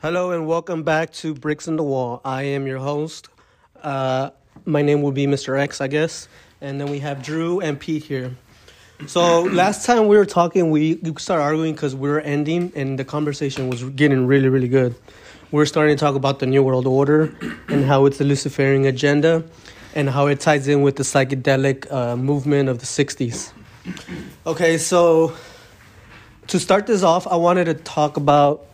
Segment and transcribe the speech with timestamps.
[0.00, 2.20] Hello and welcome back to Bricks in the Wall.
[2.24, 3.28] I am your host.
[3.82, 4.30] Uh,
[4.64, 5.58] my name will be Mr.
[5.58, 6.28] X, I guess.
[6.60, 8.36] And then we have Drew and Pete here.
[9.08, 13.04] So last time we were talking, we started arguing because we were ending, and the
[13.04, 14.94] conversation was getting really, really good.
[15.50, 17.36] We are starting to talk about the New World Order
[17.66, 19.42] and how it's the Luciferian agenda,
[19.96, 23.52] and how it ties in with the psychedelic uh, movement of the '60s.
[24.46, 25.34] Okay, so
[26.46, 28.67] to start this off, I wanted to talk about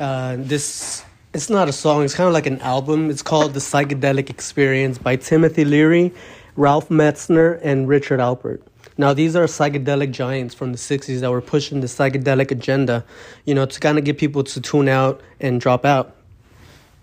[0.00, 1.04] uh, this.
[1.34, 3.10] It's not a song, it's kind of like an album.
[3.10, 6.12] It's called The Psychedelic Experience by Timothy Leary,
[6.56, 8.62] Ralph Metzner, and Richard Alpert.
[8.96, 13.04] Now, these are psychedelic giants from the 60s that were pushing the psychedelic agenda,
[13.44, 16.16] you know, to kind of get people to tune out and drop out.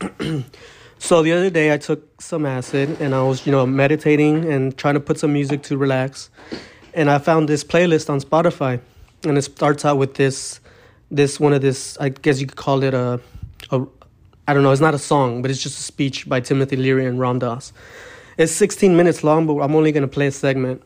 [0.99, 4.77] so the other day I took some acid and I was, you know, meditating and
[4.77, 6.29] trying to put some music to relax.
[6.93, 8.81] And I found this playlist on Spotify
[9.23, 10.59] and it starts out with this
[11.11, 13.19] this one of this I guess you could call it a,
[13.71, 13.85] a
[14.47, 17.05] I don't know, it's not a song, but it's just a speech by Timothy Leary
[17.05, 17.73] and Ram Dass.
[18.37, 20.83] It's 16 minutes long, but I'm only going to play a segment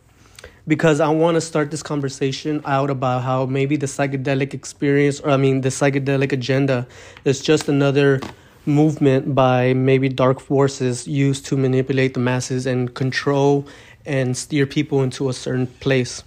[0.66, 5.32] because I want to start this conversation out about how maybe the psychedelic experience, or
[5.32, 6.88] I mean, the psychedelic agenda,
[7.26, 8.22] is just another
[8.66, 13.68] movement by maybe dark forces used to manipulate the masses and control
[14.06, 16.24] and steer people into a certain place.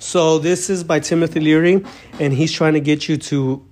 [0.00, 1.84] So this is by Timothy Leary,
[2.18, 3.62] and he's trying to get you to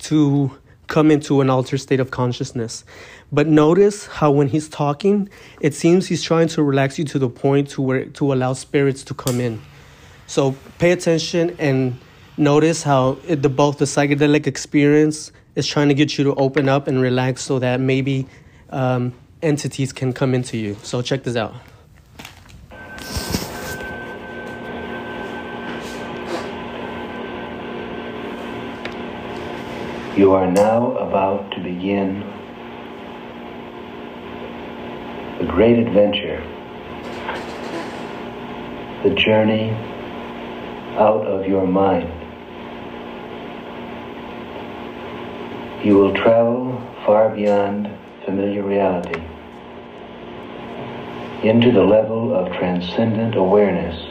[0.00, 2.84] to come into an altered state of consciousness.
[3.32, 7.30] But notice how when he's talking, it seems he's trying to relax you to the
[7.30, 9.62] point to where to allow spirits to come in.
[10.26, 11.98] So pay attention and
[12.36, 16.68] notice how it, the both the psychedelic experience is trying to get you to open
[16.68, 18.26] up and relax so that maybe
[18.68, 20.76] um, entities can come into you.
[20.82, 21.54] So check this out.
[30.20, 32.22] You are now about to begin
[35.40, 36.42] a great adventure,
[39.02, 39.70] the journey
[40.98, 42.12] out of your mind.
[45.82, 47.88] You will travel far beyond
[48.26, 49.22] familiar reality
[51.42, 54.09] into the level of transcendent awareness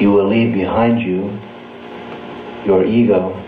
[0.00, 1.38] you will leave behind you
[2.66, 3.40] your ego,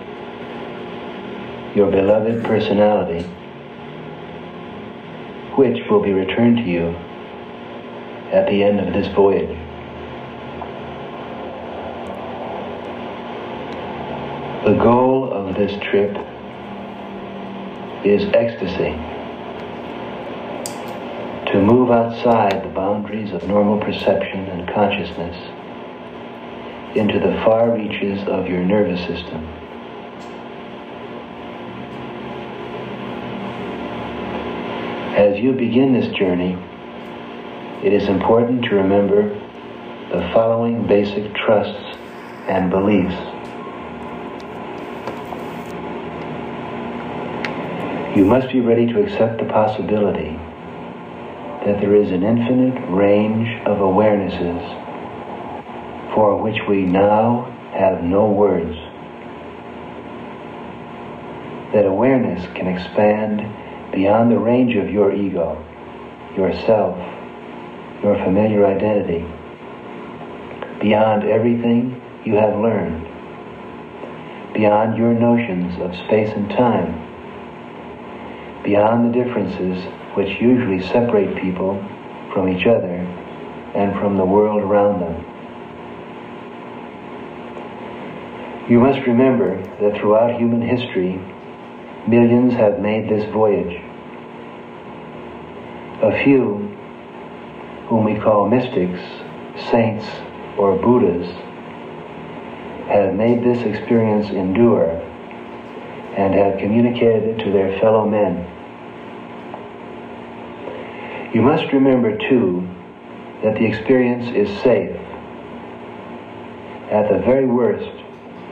[1.75, 3.27] your beloved personality,
[5.57, 6.89] which will be returned to you
[8.33, 9.59] at the end of this voyage.
[14.65, 16.17] The goal of this trip
[18.05, 18.95] is ecstasy.
[21.53, 25.56] To move outside the boundaries of normal perception and consciousness
[26.97, 29.45] into the far reaches of your nervous system.
[35.15, 36.57] As you begin this journey,
[37.85, 39.29] it is important to remember
[40.11, 41.99] the following basic trusts
[42.49, 43.15] and beliefs.
[48.17, 50.39] You must be ready to accept the possibility
[51.67, 54.86] that there is an infinite range of awarenesses
[56.17, 57.45] for which we now
[57.75, 58.75] have no words.
[61.75, 65.63] That awareness can expand beyond the range of your ego,
[66.35, 66.97] yourself,
[68.03, 69.27] your familiar identity,
[70.81, 73.05] beyond everything you have learned,
[74.55, 76.95] beyond your notions of space and time,
[78.65, 79.85] beyond the differences
[80.15, 81.77] which usually separate people
[82.33, 83.05] from each other
[83.75, 85.36] and from the world around them.
[88.69, 91.21] You must remember that throughout human history,
[92.09, 93.81] millions have made this voyage.
[96.03, 96.77] A few,
[97.87, 99.01] whom we call mystics,
[99.71, 100.05] saints,
[100.59, 101.31] or Buddhas,
[102.89, 104.91] have made this experience endure
[106.17, 108.45] and have communicated it to their fellow men.
[111.33, 112.69] You must remember, too,
[113.45, 114.97] that the experience is safe.
[116.91, 117.96] At the very worst,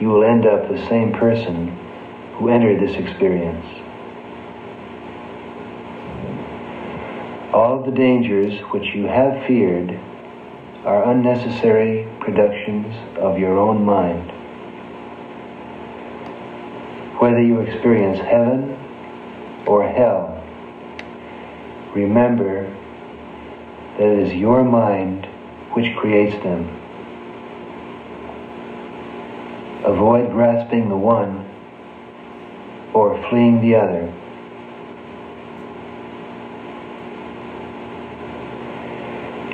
[0.04, 1.68] you will end up the same person
[2.34, 3.64] who entered this experience.
[7.54, 9.98] All of the dangers which you have feared
[10.84, 14.30] are unnecessary productions of your own mind.
[17.18, 18.76] Whether you experience heaven
[19.66, 20.44] or hell,
[21.94, 22.68] remember
[23.96, 25.24] that it is your mind
[25.72, 26.83] which creates them.
[29.84, 31.44] Avoid grasping the one
[32.94, 34.12] or fleeing the other.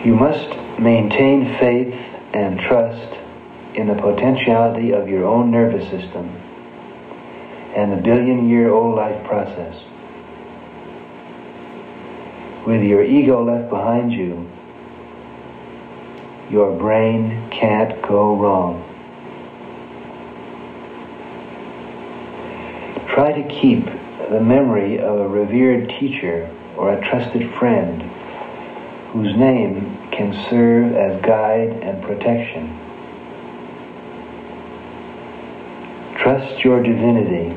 [0.05, 0.49] You must
[0.81, 1.95] maintain faith
[2.33, 3.19] and trust
[3.75, 6.29] in the potentiality of your own nervous system
[7.77, 9.75] and the billion year old life process.
[12.67, 14.49] With your ego left behind you,
[16.51, 18.90] your brain can't go wrong.
[23.15, 23.85] Try to keep
[24.31, 28.03] the memory of a revered teacher or a trusted friend
[29.13, 32.79] whose name can serve as guide and protection.
[36.23, 37.57] Trust your divinity.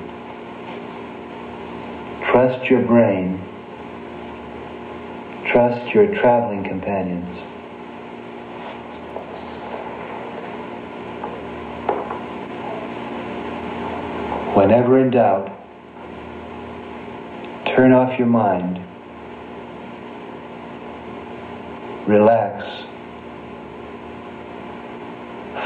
[2.31, 3.37] Trust your brain.
[5.51, 7.42] Trust your traveling companions.
[14.55, 15.47] Whenever in doubt,
[17.75, 18.83] turn off your mind
[22.07, 22.65] relax,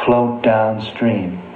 [0.06, 1.47] float downstream.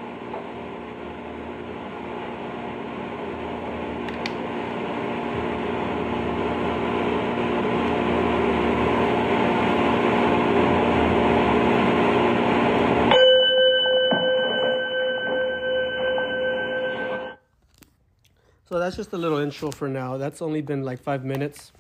[18.82, 20.18] That's just a little intro for now.
[20.18, 21.72] That's only been like five minutes,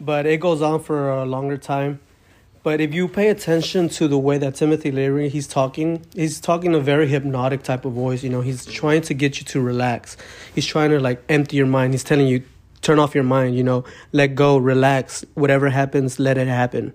[0.00, 2.00] but it goes on for a longer time.
[2.62, 6.74] But if you pay attention to the way that Timothy Leary he's talking, he's talking
[6.74, 8.22] a very hypnotic type of voice.
[8.22, 10.16] You know, he's trying to get you to relax.
[10.54, 11.94] He's trying to like empty your mind.
[11.94, 12.42] He's telling you
[12.82, 13.56] turn off your mind.
[13.56, 15.24] You know, let go, relax.
[15.34, 16.92] Whatever happens, let it happen.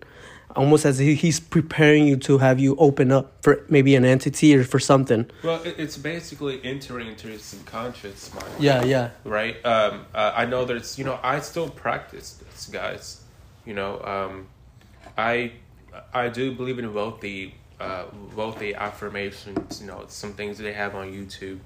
[0.56, 4.56] Almost as if he's preparing you to have you open up for maybe an entity
[4.56, 5.30] or for something.
[5.44, 8.48] Well, it's basically entering into your subconscious mind.
[8.60, 9.12] Yeah, yeah.
[9.24, 9.64] Right.
[9.66, 13.24] Um, uh, I know there's, you know, I still practice this, guys.
[13.66, 14.48] You know, um,
[15.18, 15.54] I,
[16.14, 18.06] I do believe in wealthy, uh,
[18.36, 19.82] wealthy affirmations.
[19.82, 21.60] You know, some things they have on YouTube,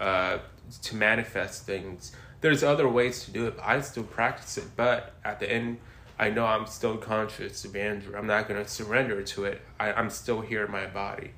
[0.00, 0.38] uh,
[0.82, 2.12] to manifest things.
[2.40, 3.54] There's other ways to do it.
[3.62, 5.78] I still practice it, but at the end,
[6.18, 8.16] I know I'm still conscious of Andrew.
[8.16, 9.60] I'm not gonna surrender to it.
[9.78, 11.32] I, I'm still here in my body.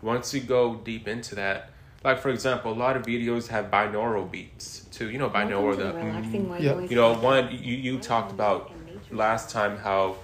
[0.00, 1.70] Once you go deep into that,
[2.04, 5.10] like for example, a lot of videos have binaural beats too.
[5.10, 6.80] You know, binaural the relaxing white Yeah.
[6.80, 8.72] you know one you, you talked about
[9.10, 10.16] last time how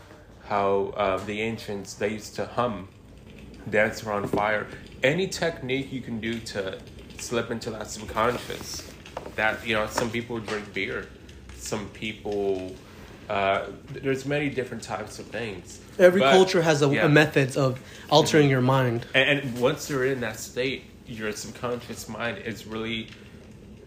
[0.47, 2.89] how uh, the ancients they used to hum
[3.71, 4.67] dance around fire
[5.03, 6.79] any technique you can do to
[7.19, 8.91] slip into that subconscious
[9.37, 11.09] that you know some people drink beer
[11.57, 12.75] some people
[13.29, 17.07] uh, there's many different types of things Every But- culture has a, yeah.
[17.07, 17.81] a method of
[18.11, 19.07] altering your mind.
[19.15, 23.09] and, and once you're in that state, your subconscious mind is really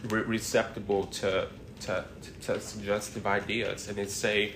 [0.10, 1.48] re- receptible to,
[1.82, 2.06] to
[2.42, 4.54] to suggestive ideas, and they say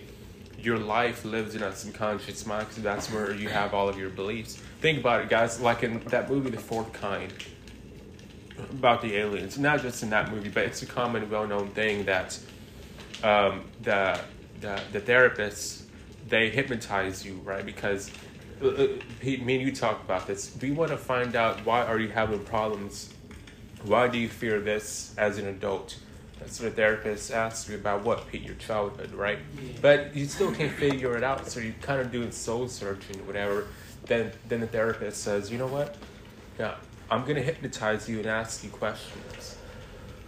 [0.59, 4.09] your life lives in a subconscious mind because that's where you have all of your
[4.11, 4.57] beliefs.
[4.79, 5.59] Think about it, guys.
[5.59, 7.33] Like in that movie, The Fourth Kind,
[8.69, 9.57] about the aliens.
[9.57, 12.37] Not just in that movie, but it's a common, well-known thing that
[13.23, 14.19] um, the,
[14.61, 15.83] the the therapists
[16.27, 17.65] they hypnotize you, right?
[17.65, 18.11] Because
[18.61, 18.87] uh, uh,
[19.19, 20.55] Pete, me and you talk about this.
[20.61, 23.13] We want to find out why are you having problems?
[23.83, 25.97] Why do you fear this as an adult?
[26.39, 29.39] That's what a therapist asks you about what, Pete, your childhood, right?
[29.81, 33.67] But you still can't figure it out, so you're kind of doing soul searching, whatever.
[34.05, 35.95] Then, then the therapist says, you know what?
[36.57, 36.75] Yeah,
[37.11, 39.57] I'm gonna hypnotize you and ask you questions.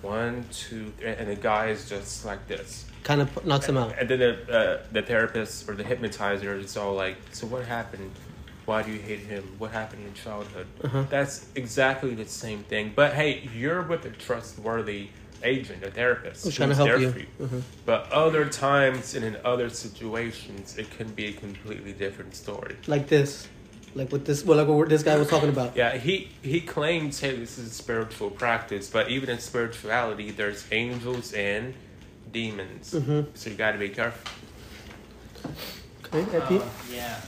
[0.04, 2.86] One, two, three, and the guy is just like this.
[3.04, 3.98] Kind of knocks him out.
[3.98, 8.12] And then the, uh, the therapist or the hypnotizer is all like, so what happened?
[8.66, 9.44] Why do you hate him?
[9.58, 10.68] What happened in childhood?
[10.84, 11.04] Uh-huh.
[11.10, 12.94] That's exactly the same thing.
[12.96, 15.08] But hey, you're with a trustworthy
[15.44, 17.12] agent, a therapist, Who's trying to help you.
[17.12, 17.62] for Mhm.
[17.86, 22.78] But other times and in other situations, it can be a completely different story.
[22.88, 23.48] Like this,
[23.96, 24.44] like with this.
[24.44, 25.76] Well, like what this guy was talking about.
[25.76, 30.66] Yeah, he he claims, hey, this is a spiritual practice, but even in spirituality, there's
[30.72, 31.74] angels and
[32.32, 32.94] demons.
[32.94, 33.28] Mhm.
[33.36, 34.32] So you got to be careful.
[36.06, 36.58] Okay, Epi?
[36.58, 37.20] Uh, yeah,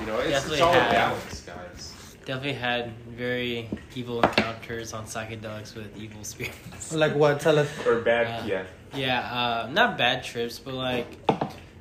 [0.00, 0.92] You know, it's, Definitely it's all a have.
[0.92, 2.16] balance, guys.
[2.26, 6.92] definitely had very evil encounters on psychedelics with evil spirits.
[7.04, 7.40] like what?
[7.40, 7.68] Tell us.
[7.86, 8.62] Or bad, Uh, yeah.
[8.94, 11.06] Yeah, uh, not bad trips, but like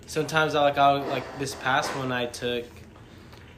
[0.05, 2.65] sometimes I like I like this past one I took.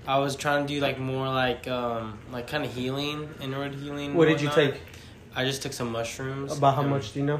[0.08, 4.14] I was trying to do like more like um like kind of healing, inward healing.
[4.16, 4.76] What did you take?
[5.36, 6.58] I just took some mushrooms.
[6.58, 7.40] About how and- much do you know?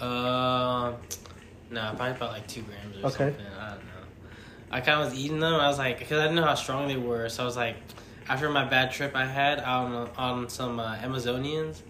[0.00, 0.92] Uh,
[1.70, 3.16] no, probably about like two grams or Okay.
[3.36, 3.46] something.
[3.60, 3.90] I don't know.
[4.70, 5.54] I kind of was eating them.
[5.54, 7.76] I was like, because I didn't know how strong they were, so I was like,
[8.28, 11.82] after my bad trip I had on on some uh, Amazonians.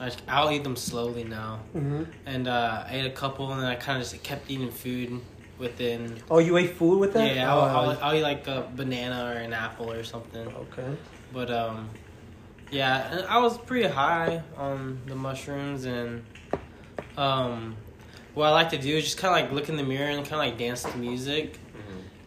[0.00, 3.68] I, I'll eat them slowly now, hmm and uh, I ate a couple, and then
[3.68, 5.20] I kind of just kept eating food
[5.58, 6.16] within.
[6.30, 7.34] Oh, you ate food with that?
[7.34, 10.46] Yeah, I'll, I'll, I'll eat like a banana or an apple or something.
[10.48, 10.96] okay.
[11.32, 11.90] But um,
[12.70, 16.24] yeah, and I was pretty high on the mushrooms, and
[17.16, 17.76] um,
[18.34, 20.22] what I like to do is just kind of like look in the mirror and
[20.24, 21.58] kind of like dance to music,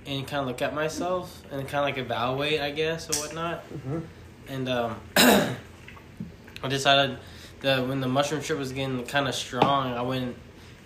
[0.05, 3.59] and kind of look at myself and kind of like evaluate, I guess, or whatnot.
[3.63, 3.99] hmm
[4.47, 7.17] And um, I decided
[7.61, 10.35] that when the mushroom trip was getting kind of strong, I went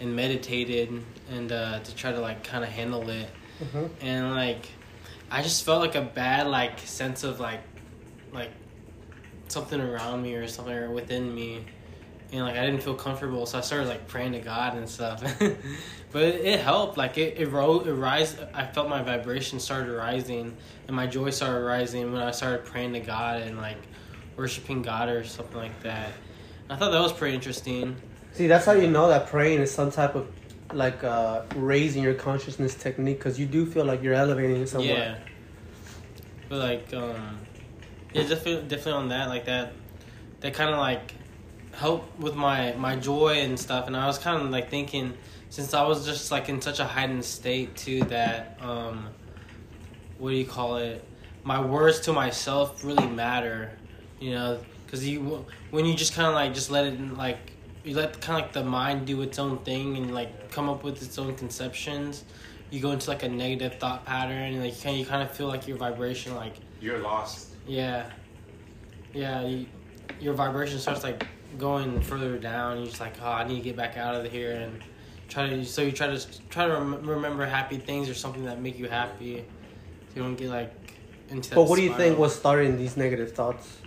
[0.02, 3.30] and meditated and uh, to try to like kind of handle it.
[3.72, 4.68] Hmm and like
[5.30, 7.62] I just felt like a bad like sense of like
[8.34, 8.50] like
[9.48, 11.66] something around me or something or within me.
[12.34, 15.24] And like I didn't feel comfortable so I started like praying to God and stuff.
[16.14, 16.98] But it, it helped.
[16.98, 21.30] Like it it rose it rise I felt my vibration started rising and my joy
[21.30, 23.78] started rising when I started praying to God and like
[24.36, 26.10] worshiping God or something like that.
[26.70, 27.96] I thought that was pretty interesting
[28.34, 30.28] See, that's how you know that praying is some type of
[30.74, 34.98] like uh, raising your consciousness technique because you do feel like you're elevating it somewhat.
[34.98, 35.18] Yeah.
[36.48, 37.40] But like, um,
[38.14, 39.74] yeah, definitely, definitely on that, like that,
[40.42, 41.14] that kind of like
[41.74, 43.88] helped with my my joy and stuff.
[43.88, 45.14] And I was kind of like thinking,
[45.50, 49.08] since I was just like in such a heightened state too, that um,
[50.18, 51.04] what do you call it?
[51.44, 53.72] My words to myself really matter,
[54.20, 57.51] you know, because you when you just kind of like just let it like
[57.84, 60.84] you let kind of like the mind do its own thing and like come up
[60.84, 62.24] with its own conceptions
[62.70, 65.32] you go into like a negative thought pattern and like you kind you kind of
[65.32, 67.50] feel like your vibration like You're lost.
[67.68, 68.10] yeah
[69.14, 69.66] yeah you,
[70.20, 71.26] your vibration starts like
[71.58, 74.52] going further down you're just like oh i need to get back out of here
[74.52, 74.82] and
[75.28, 78.62] try to so you try to try to rem- remember happy things or something that
[78.62, 79.44] make you happy
[80.10, 80.74] so you don't get like
[81.30, 83.78] into that But what do you think was starting these negative thoughts?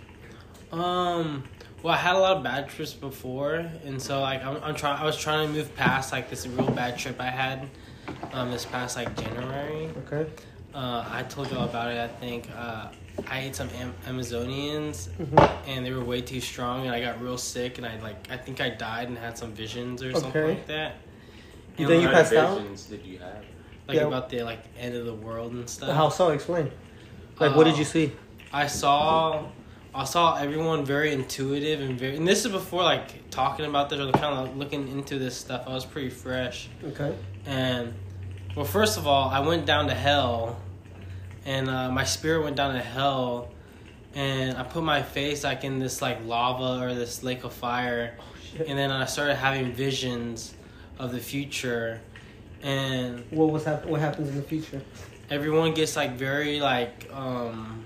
[0.71, 1.43] Um.
[1.85, 4.99] Well, I had a lot of bad trips before, and so like I'm, I'm trying.
[4.99, 7.69] I was trying to move past like this real bad trip I had,
[8.33, 9.91] um, this past like January.
[10.11, 10.27] Okay.
[10.73, 11.99] Uh, I told you all about it.
[11.99, 12.87] I think uh,
[13.27, 17.21] I ate some Am- Amazonians, hmm and they were way too strong, and I got
[17.21, 20.43] real sick, and I like I think I died and had some visions or something
[20.43, 20.95] like that.
[21.77, 22.57] You And, think you like, passed out?
[22.61, 23.45] visions did you have?
[23.87, 24.07] like Yeah.
[24.07, 25.95] about the like end of the world and stuff.
[25.95, 26.29] How so?
[26.29, 26.71] Explain.
[27.39, 28.11] Like, what did Uh, you see?
[28.51, 29.45] I saw
[29.95, 33.99] I saw everyone very intuitive and very and this is before like talking about this
[33.99, 35.63] or kind of looking into this stuff.
[35.67, 36.67] I was pretty fresh.
[36.83, 37.15] Okay.
[37.45, 37.93] And
[38.55, 40.59] well first of all, I went down to hell
[41.45, 43.49] and uh, my spirit went down to hell
[44.13, 48.17] and I put my face like in this like lava or this lake of fire
[48.51, 48.67] Shit.
[48.67, 50.53] and then I started having visions
[50.99, 52.01] of the future
[52.63, 54.81] and What was hap- What happens in the future?
[55.29, 57.83] everyone gets like very like um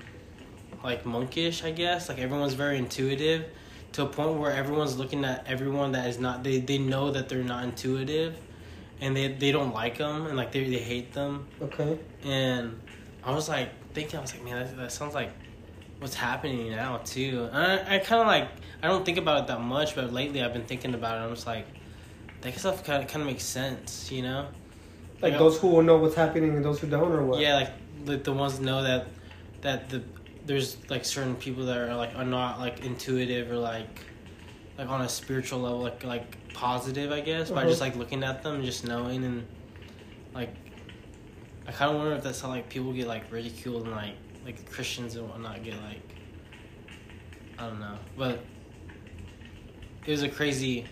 [0.84, 2.10] like monkish i guess.
[2.10, 3.46] Like everyone's very intuitive
[3.94, 7.28] to a point where everyone's looking at everyone that is not they, they know that
[7.30, 8.38] they're not intuitive
[9.02, 11.48] and they they don't like them and like they, they hate them.
[11.62, 11.98] Okay.
[12.24, 12.80] and
[13.24, 15.32] i was like thinking i was like man that, that sounds like
[16.00, 17.50] what's happening now too.
[17.52, 18.50] And i, I kind of like
[18.84, 21.22] i don't think about it that much but lately i've been thinking about it.
[21.22, 21.66] I'm just like
[22.42, 24.48] that stuff kind of, kind of makes sense you know?
[25.22, 27.40] Like those who will know what's happening and those who don't, or what?
[27.42, 27.72] yeah, like
[28.06, 29.08] like the ones know that
[29.62, 30.02] that the
[30.50, 34.00] there's like certain people that are like are not like intuitive or like
[34.80, 37.70] like on a spiritual level like like positive I guess by Uh-huh.
[37.70, 39.46] just like looking at them and just knowing and
[40.34, 40.50] like
[41.68, 44.70] I kind of wonder if that's how like people get like ridiculed and like like
[44.72, 46.02] Christians and whatnot get like
[47.60, 48.40] I don't know but
[50.08, 50.86] it was a crazy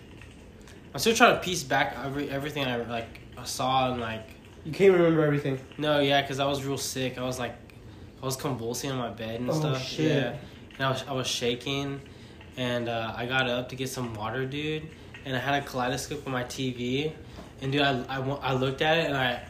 [0.94, 4.28] I'm still trying to piece back every everything I like I saw and like
[4.64, 5.58] You can't remember everything.
[5.78, 7.18] no, yeah, because I was real sick.
[7.18, 7.54] I was like,
[8.22, 9.82] I was convulsing on my bed and Oh, stuff.
[9.86, 10.10] shit.
[10.10, 10.36] Yeah,
[10.76, 12.00] and I was I was shaking,
[12.56, 14.88] and uh, I got up to get some water, dude.
[15.24, 17.12] And I had a kaleidoscope on my TV,
[17.60, 19.42] and dude, I, I, I looked at it and I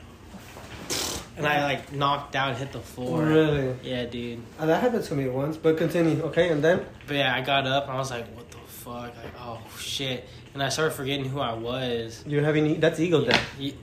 [1.37, 3.22] and I like knocked out, hit the floor.
[3.22, 3.76] Really?
[3.84, 4.42] Yeah, dude.
[4.58, 6.20] Uh, that happened to me once, but continue.
[6.25, 9.14] Okay, and then But yeah, I got up and I was like, what the fuck?
[9.16, 10.28] Like, oh shit.
[10.54, 12.25] And I started forgetting who I was.
[12.26, 13.40] You're having, That's ego death.
[13.58, 13.76] Ye-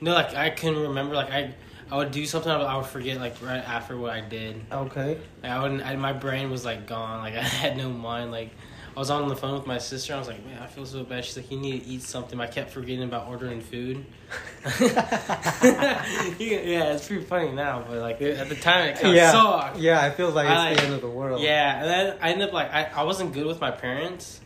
[0.00, 1.14] No, like I couldn't remember.
[1.14, 1.54] Like I,
[1.90, 4.64] I would do something, I would forget like right after what I did.
[4.72, 5.18] Okay.
[5.42, 5.86] Like, I wouldn't.
[5.86, 7.20] I, my brain was like gone.
[7.20, 8.32] Like I had no mind.
[8.32, 8.50] Like
[8.96, 10.14] I was on the phone with my sister.
[10.14, 11.24] I was like, man, I feel so bad.
[11.24, 12.40] She's like, you need to eat something.
[12.40, 14.06] I kept forgetting about ordering food.
[14.80, 16.02] yeah,
[16.40, 19.32] it's pretty funny now, but like at the time it kind of yeah.
[19.32, 19.78] sucked.
[19.78, 21.40] Yeah, I feel like it's like- the end of the world.
[21.40, 24.40] Yeah, and then I ended up like I, I wasn't good with my parents,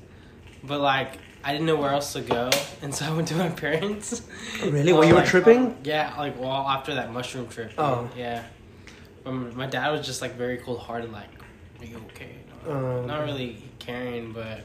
[0.63, 2.51] but like I didn't know where else to go,
[2.83, 4.23] and so I went to my parents.
[4.63, 4.93] Really?
[4.93, 5.77] I While you were like, tripping?
[5.85, 7.73] Yeah, like well after that mushroom trip.
[7.79, 8.11] Oh.
[8.17, 8.45] yeah.
[9.25, 11.29] Um, my dad was just like very cold hearted, like
[11.81, 12.37] "Are you okay?"
[12.69, 14.61] Um, Not really caring, but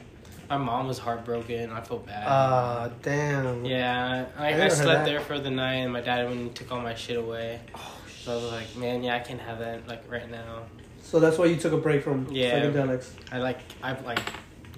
[0.49, 1.71] my mom was heartbroken.
[1.71, 2.23] I felt bad.
[2.27, 3.65] Ah, damn.
[3.65, 6.71] yeah, I, never I, slept there for the night, and my dad went and took
[6.71, 7.59] all my shit away.
[7.73, 10.63] Oh, so I was like, man, yeah, I can't have that like right now.
[11.01, 12.59] So that's why you took a break from Yeah.
[12.59, 13.11] psychedelics.
[13.31, 14.19] I like I've like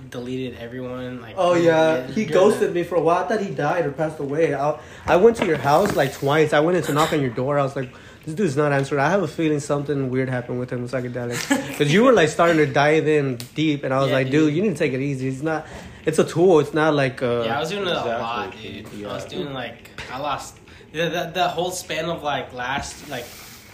[0.10, 1.22] deleted everyone.
[1.22, 3.24] Like Oh yeah, he ghosted that- me for a while.
[3.24, 4.54] I thought he died or passed away.
[4.54, 6.54] I, I went to your house like twice.
[6.54, 7.58] I went in to knock on your door.
[7.60, 7.90] I was like,
[8.26, 9.02] this dude's not answering.
[9.02, 11.48] I have a feeling something weird happened with him with psychedelics.
[11.70, 14.48] Because you were like starting to dive in deep, and I was Yeah, like, dude,
[14.48, 14.56] dude.
[14.56, 15.28] you need to take it easy.
[15.30, 15.66] It's not.
[16.06, 16.60] It's a tool.
[16.60, 17.22] It's not like.
[17.22, 19.06] Uh, Yeah, I was doing it a lot, dude.
[19.06, 20.58] I was doing like I lost
[20.92, 23.26] the, the the whole span of like last like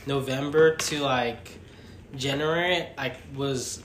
[0.08, 1.58] November to like
[2.16, 2.86] January.
[2.98, 3.82] Like was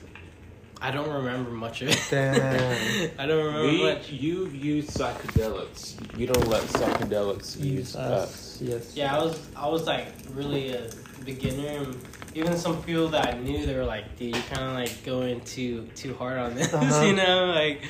[0.81, 2.01] I don't remember much of it.
[2.11, 3.11] Damn.
[3.19, 4.11] I don't remember We, much.
[4.11, 5.97] you use psychedelics.
[6.17, 8.59] You don't let psychedelics use us.
[8.63, 8.93] Yes.
[8.97, 10.89] Yeah, I was I was like really a
[11.25, 11.83] beginner.
[11.83, 11.99] And
[12.35, 15.41] even some people that I knew, they were like, "Dude, you're kind of like going
[15.43, 17.05] too too hard on this," Uh-huh.
[17.05, 17.47] you know?
[17.47, 17.83] Like,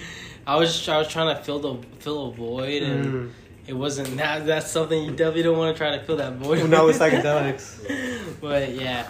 [0.46, 3.30] I was I was trying to fill the fill a void, and Mm.
[3.66, 4.46] it wasn't that.
[4.46, 6.68] That's something you definitely don't want to try to fill that void.
[6.70, 8.40] No, with psychedelics.
[8.40, 9.06] but yeah,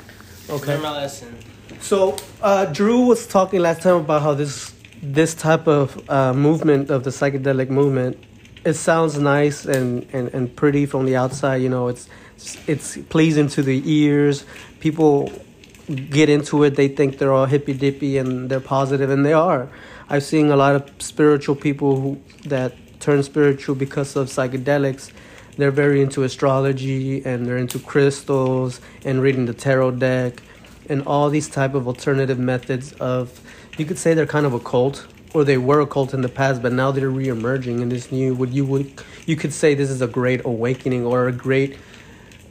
[0.50, 0.72] Okay.
[0.72, 1.36] learn my lesson.
[1.80, 6.90] So uh, Drew was talking last time about how this this type of uh, movement
[6.90, 8.22] of the psychedelic movement,
[8.64, 11.62] it sounds nice and, and, and pretty from the outside.
[11.62, 12.08] You know, it's
[12.66, 14.44] it's pleasing to the ears.
[14.80, 15.32] People
[16.10, 16.74] get into it.
[16.74, 19.68] They think they're all hippy dippy and they're positive, and they are.
[20.08, 25.12] I've seen a lot of spiritual people who that turn spiritual because of psychedelics.
[25.56, 30.40] They're very into astrology and they're into crystals and reading the tarot deck
[30.88, 33.40] and all these type of alternative methods of
[33.76, 36.28] you could say they're kind of a cult or they were a cult in the
[36.28, 39.90] past but now they're re-emerging in this new what you would you could say this
[39.90, 41.78] is a great awakening or a great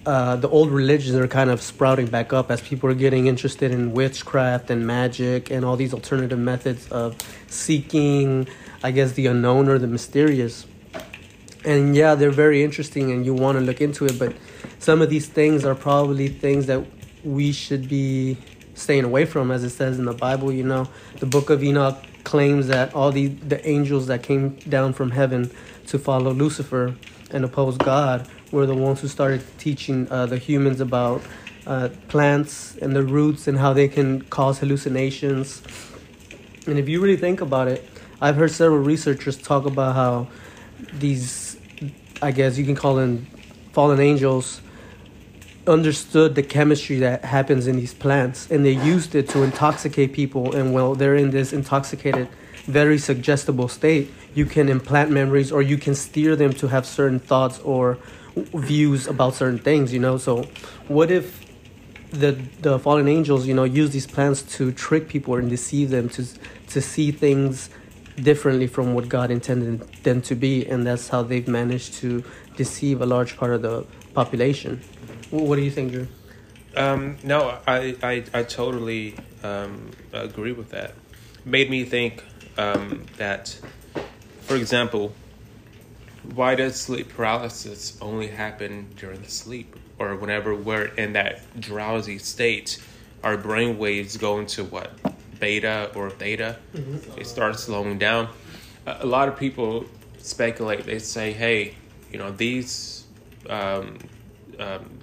[0.06, 3.72] uh, the old religions are kind of sprouting back up as people are getting interested
[3.72, 7.16] in witchcraft and magic and all these alternative methods of
[7.48, 8.48] seeking
[8.84, 10.66] i guess the unknown or the mysterious.
[11.66, 14.34] And yeah they're very interesting and you want to look into it but
[14.80, 16.86] some of these things are probably things that
[17.28, 18.38] we should be
[18.74, 20.88] staying away from as it says in the bible you know.
[21.20, 25.52] The book of enoch claims that all the the angels that came down from heaven
[25.88, 26.96] to follow lucifer
[27.32, 31.22] and oppose god were the ones who started teaching uh, the humans about
[31.66, 35.62] uh, plants and the roots and how they can cause hallucinations.
[36.66, 37.88] And if you really think about it
[38.22, 40.28] i've heard several researchers talk about how
[40.94, 41.58] these
[42.22, 43.28] i guess you can call them
[43.74, 44.62] fallen angels
[45.68, 50.56] understood the chemistry that happens in these plants and they used it to intoxicate people
[50.56, 52.28] and while they're in this intoxicated
[52.66, 57.20] very suggestible state you can implant memories or you can steer them to have certain
[57.20, 57.98] thoughts or
[58.54, 60.18] views about certain things you know?
[60.18, 60.44] So
[60.88, 61.46] what if
[62.12, 66.08] the the fallen angels you know use these plants to trick people and deceive them
[66.10, 66.26] to
[66.68, 67.70] to see things
[68.16, 72.24] differently from what God intended them to be and that's how they've managed to
[72.56, 74.82] deceive a large part of the population
[75.30, 76.08] Wh- what do you think Drew
[76.76, 80.94] Um, no, I, I, I totally um, agree with that.
[81.46, 82.24] Made me think
[82.58, 83.60] um, that,
[84.42, 85.14] for example,
[86.34, 92.18] why does sleep paralysis only happen during the sleep or whenever we're in that drowsy
[92.18, 92.82] state?
[93.24, 94.92] Our brain waves go into what
[95.40, 96.58] beta or theta.
[97.18, 98.30] It starts slowing down.
[98.86, 99.86] A, a lot of people
[100.20, 100.86] speculate.
[100.86, 101.76] They say, "Hey,
[102.12, 103.06] you know these."
[103.50, 103.98] Um,
[104.60, 104.97] um,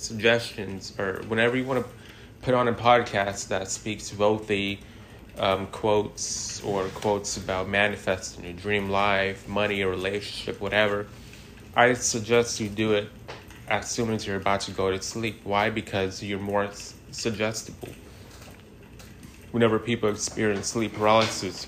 [0.00, 1.90] suggestions or whenever you want to
[2.42, 4.78] put on a podcast that speaks the
[5.38, 11.06] um, quotes or quotes about manifesting your dream life, money, or relationship, whatever,
[11.74, 13.08] I suggest you do it
[13.68, 15.40] as soon as you're about to go to sleep.
[15.44, 15.70] Why?
[15.70, 16.68] Because you're more
[17.10, 17.88] suggestible.
[19.52, 21.66] Whenever people experience sleep paralysis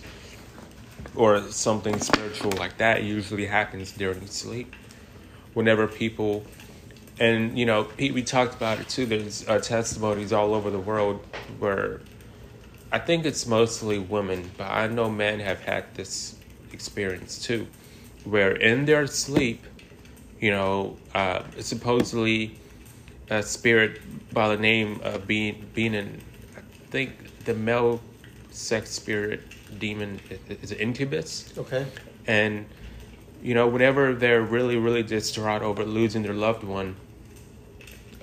[1.14, 4.74] or something spiritual like that, usually happens during sleep.
[5.54, 6.44] Whenever people
[7.22, 9.06] and you know Pete, we talked about it too.
[9.06, 11.24] There's uh, testimonies all over the world
[11.58, 12.00] where
[12.90, 16.37] i think it's mostly women but i know men have had this
[16.72, 17.66] experience too
[18.24, 19.64] where in their sleep
[20.40, 22.58] you know uh, supposedly
[23.30, 24.00] a spirit
[24.32, 26.20] by the name of being being in
[26.56, 27.11] i think
[27.44, 28.00] the male
[28.50, 29.40] sex spirit
[29.78, 31.52] demon is- is an incubus.
[31.56, 31.87] Okay.
[32.26, 32.66] And
[33.42, 36.94] you know whenever they're really really distraught over losing their loved one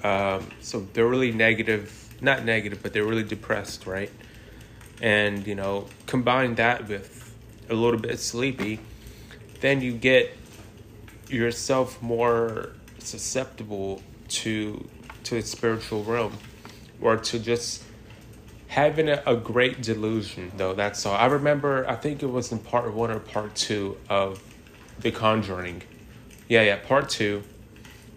[0.03, 4.11] um, so they're really negative not negative but they're really depressed right
[5.01, 7.33] and you know combine that with
[7.69, 8.79] a little bit sleepy
[9.61, 10.35] then you get
[11.29, 14.87] yourself more susceptible to
[15.23, 16.33] to the spiritual realm
[17.01, 17.83] or to just
[18.67, 20.73] having a, a great delusion though.
[20.73, 21.15] That's all.
[21.15, 21.87] I remember.
[21.89, 24.41] I think it was in part one or part two of
[24.99, 25.83] The Conjuring.
[26.47, 27.43] Yeah, yeah, part two.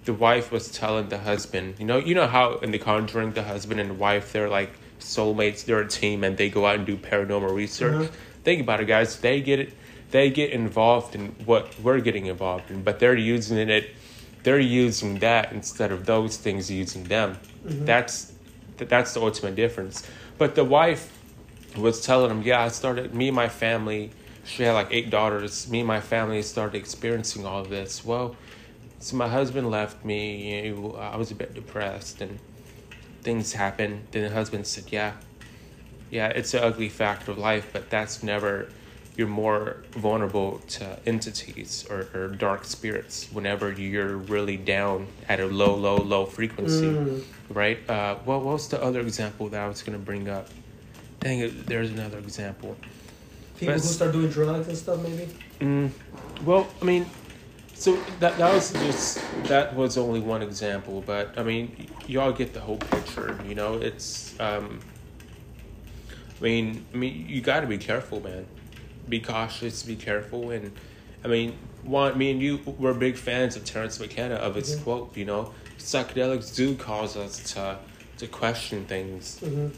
[0.05, 3.45] The wife was telling the husband, you know, you know how in The Conjuring, the
[3.45, 5.65] husband and the wife, they're like soulmates.
[5.65, 7.95] They're a team, and they go out and do paranormal research.
[7.95, 8.13] Uh-huh.
[8.45, 9.19] Think about it, guys.
[9.21, 9.75] They get it.
[10.11, 13.91] They get involved in what we're getting involved in, but they're using it.
[14.43, 17.39] They're using that instead of those things using them.
[17.65, 17.85] Mm-hmm.
[17.85, 18.33] That's
[18.77, 20.07] that's the ultimate difference.
[20.39, 21.17] But the wife
[21.77, 23.15] was telling him, "Yeah, I started.
[23.15, 24.11] Me and my family.
[24.45, 25.71] She had like eight daughters.
[25.71, 28.05] Me and my family started experiencing all this.
[28.05, 28.35] Well,
[29.03, 30.65] so my husband left me.
[30.65, 32.39] You know, I was a bit depressed, and
[33.23, 34.07] things happened.
[34.13, 35.13] Then the husband said, "Yeah,
[36.11, 38.69] yeah, it's an ugly fact of life, but that's never.
[39.15, 45.45] You're more vulnerable to entities or, or dark spirits whenever you're really down at a
[45.45, 47.23] low, low, low frequency, Mm.
[47.51, 47.79] right?
[47.91, 50.49] Uh, well, what was the other example that I was gonna bring up?
[51.21, 52.75] Dang it, there's another example.
[53.59, 55.29] People who start doing drugs and stuff, maybe.
[55.61, 55.91] Mm,
[56.47, 57.05] well, I mean,
[57.83, 62.55] so that that was just that was only one example, but I mean, y'all get
[62.55, 63.37] the whole picture.
[63.45, 64.39] You know, it's.
[64.39, 64.79] Um,
[66.39, 68.47] I mean, I mean, you got to be careful, man.
[69.09, 69.83] Be cautious.
[69.83, 70.71] Be careful, and
[71.25, 74.83] I mean, one, me and you were big fans of Terence McKenna of his Mhm.
[74.85, 75.17] quote.
[75.17, 77.79] You know, psychedelics do cause us to
[78.19, 79.41] to question things.
[79.43, 79.69] Mm-hmm.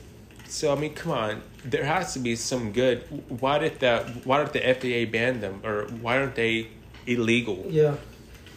[0.47, 2.99] So I mean, come on, there has to be some good.
[3.41, 6.69] Why did the Why did the FDA ban them, or why aren't they
[7.07, 7.65] illegal?
[7.69, 7.97] Yeah.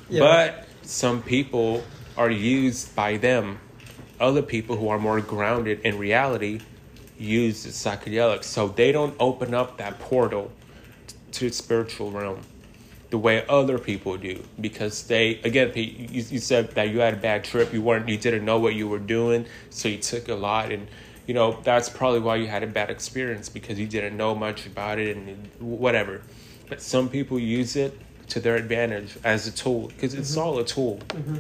[0.10, 0.20] Yeah.
[0.20, 1.84] But some people
[2.18, 3.60] are used by them.
[4.20, 6.62] Other people who are more grounded in reality
[7.20, 10.52] use the psychedelics, so they don't open up that portal
[11.34, 12.42] to the spiritual realm
[13.10, 17.18] the way other people do because they again you, you said that you had a
[17.18, 20.36] bad trip you weren't you didn't know what you were doing so you took a
[20.36, 20.88] lot and
[21.26, 24.66] you know that's probably why you had a bad experience because you didn't know much
[24.66, 26.22] about it and whatever
[26.68, 27.98] but some people use it
[28.30, 30.42] to their advantage as a tool because it's mm-hmm.
[30.42, 31.00] all a tool.
[31.10, 31.38] Mm-hmm.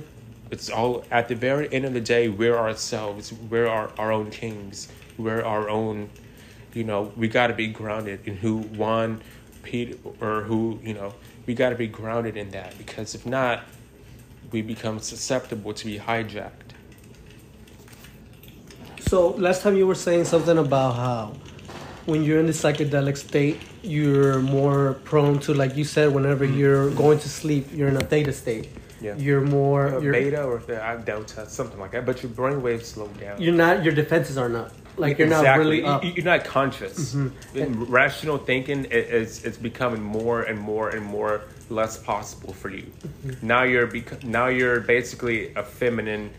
[0.51, 4.31] It's all at the very end of the day we're ourselves we're our, our own
[4.31, 6.09] kings we're our own
[6.73, 9.21] you know we got to be grounded in who won
[9.63, 11.13] Pete or who you know
[11.45, 13.65] we got to be grounded in that because if not
[14.51, 16.51] we become susceptible to be hijacked.
[19.01, 21.33] So last time you were saying something about how
[22.07, 26.89] when you're in the psychedelic state, you're more prone to, like you said, whenever you're
[26.91, 28.69] going to sleep, you're in a theta state.
[29.01, 29.15] Yeah.
[29.17, 29.95] You're more.
[29.95, 30.59] Uh, You're, beta or
[31.05, 33.83] delta something like that but your brain waves slow down You're not.
[33.83, 34.71] Your defenses are not.
[34.97, 36.03] Like you're not really up.
[36.03, 37.13] You- You're not conscious.
[37.13, 37.59] Mm-hmm.
[37.59, 42.87] And Rational thinking is it's becoming more and more and more less possible for you.
[43.03, 43.45] Mm-hmm.
[43.45, 46.31] Now you're bec- now you're basically a feminine.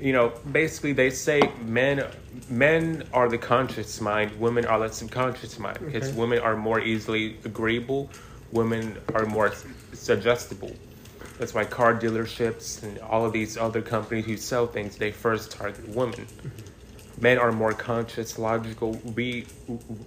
[0.00, 2.04] You know, basically they say men
[2.48, 6.18] men are the conscious mind, women are the subconscious mind because Okay.
[6.18, 8.10] women are more easily agreeable,
[8.52, 9.52] women are more
[9.92, 10.72] suggestible.
[11.38, 15.50] That's why car dealerships and all of these other companies who sell things they first
[15.52, 17.22] target women mm-hmm.
[17.22, 18.92] men are more conscious, logical.
[19.14, 19.46] We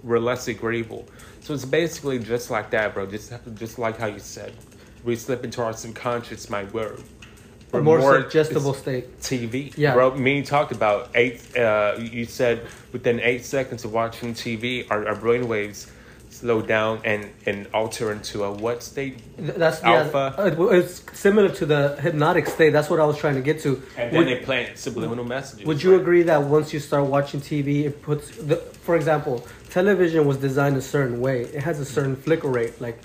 [0.02, 1.06] we're less agreeable.
[1.40, 3.06] So it's basically just like that, bro.
[3.06, 4.52] Just just like how you said,
[5.04, 6.72] we slip into our subconscious mind.
[6.72, 6.96] We're,
[7.82, 9.20] more, more suggestible state.
[9.20, 9.72] TV.
[9.76, 9.94] Yeah.
[9.94, 10.14] bro.
[10.14, 11.56] Me, talked about eight.
[11.56, 15.90] Uh, you said within eight seconds of watching TV, our, our brain waves
[16.34, 19.18] slow down and and alter into a what state?
[19.38, 20.34] That's Alpha.
[20.36, 22.70] Yeah, uh, it's similar to the hypnotic state.
[22.70, 23.82] That's what I was trying to get to.
[23.96, 25.64] And then Would- they plant subliminal messages.
[25.66, 26.00] Would you right?
[26.00, 30.76] agree that once you start watching TV, it puts the, for example, television was designed
[30.76, 31.42] a certain way.
[31.42, 32.80] It has a certain flicker rate.
[32.80, 32.98] Like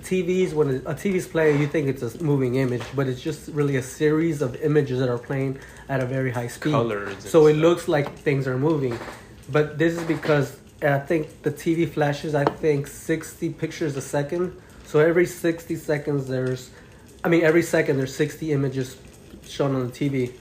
[0.00, 3.76] TVs, when a TV's playing, you think it's a moving image, but it's just really
[3.76, 6.72] a series of images that are playing at a very high speed.
[6.72, 7.62] Colors So it stuff.
[7.62, 8.98] looks like things are moving,
[9.50, 12.34] but this is because I think the TV flashes.
[12.34, 14.54] I think sixty pictures a second.
[14.84, 16.70] So every sixty seconds, there's,
[17.22, 18.96] I mean, every second there's sixty images
[19.46, 20.32] shown on the TV.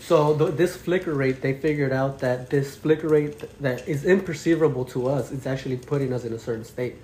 [0.00, 4.88] So the, this flicker rate, they figured out that this flicker rate that is imperceivable
[4.90, 6.96] to us is actually putting us in a certain state.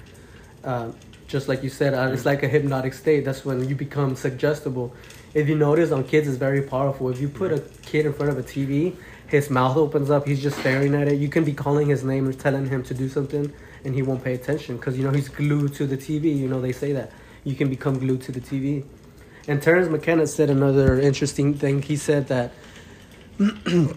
[0.62, 0.94] Um,
[1.32, 3.24] just like you said, uh, it's like a hypnotic state.
[3.24, 4.94] That's when you become suggestible.
[5.32, 7.08] If you notice on kids, it's very powerful.
[7.08, 8.94] If you put a kid in front of a TV,
[9.28, 10.28] his mouth opens up.
[10.28, 11.18] He's just staring at it.
[11.18, 13.50] You can be calling his name or telling him to do something,
[13.82, 16.36] and he won't pay attention because you know he's glued to the TV.
[16.36, 17.12] You know they say that
[17.44, 18.84] you can become glued to the TV.
[19.48, 21.80] And Terence McKenna said another interesting thing.
[21.80, 22.52] He said that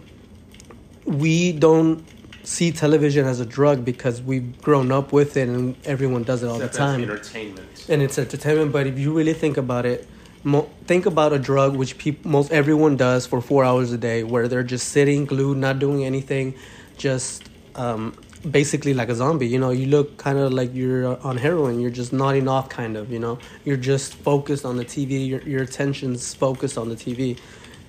[1.05, 2.07] we don't
[2.45, 6.47] see television as a drug because we've grown up with it and everyone does it
[6.47, 7.85] all Except the time entertainment.
[7.89, 10.07] and it's entertainment but if you really think about it
[10.43, 14.23] mo- think about a drug which peop- most everyone does for four hours a day
[14.23, 16.53] where they're just sitting glued not doing anything
[16.97, 18.13] just um,
[18.49, 19.47] basically like a zombie.
[19.47, 21.79] You know, you look kind of like you're on heroin.
[21.81, 23.11] You're just nodding off, kind of.
[23.11, 25.27] You know, you're just focused on the TV.
[25.27, 27.37] Your your attention's focused on the TV.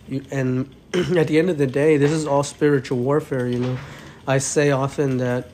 [0.08, 0.74] You, and
[1.16, 3.46] at the end of the day, this is all spiritual warfare.
[3.46, 3.78] You know,
[4.26, 5.48] I say often that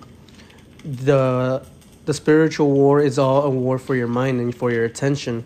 [0.84, 1.64] the
[2.04, 5.44] the spiritual war is all a war for your mind and for your attention.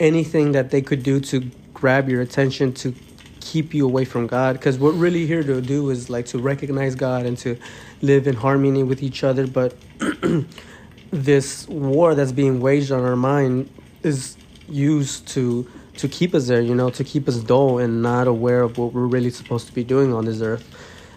[0.00, 2.94] Anything that they could do to grab your attention to
[3.40, 6.94] keep you away from God, because what really here to do is like to recognize
[6.94, 7.58] God and to
[8.00, 9.46] live in harmony with each other.
[9.46, 9.74] But
[11.10, 13.70] this war that's being waged on our mind
[14.02, 14.36] is
[14.68, 18.62] used to to keep us there, you know, to keep us dull and not aware
[18.62, 20.64] of what we're really supposed to be doing on this earth.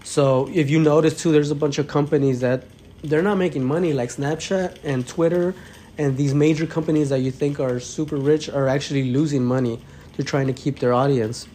[0.04, 2.64] So if you notice too, there's a bunch of companies that
[3.04, 5.56] they're not making money, like Snapchat and Twitter,
[5.98, 9.80] and these major companies that you think are super rich are actually losing money.
[10.16, 11.48] They're trying to keep their audience.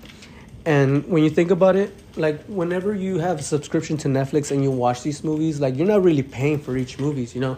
[0.65, 4.63] And when you think about it, like whenever you have a subscription to Netflix and
[4.63, 7.57] you watch these movies, like you're not really paying for each movies, you know.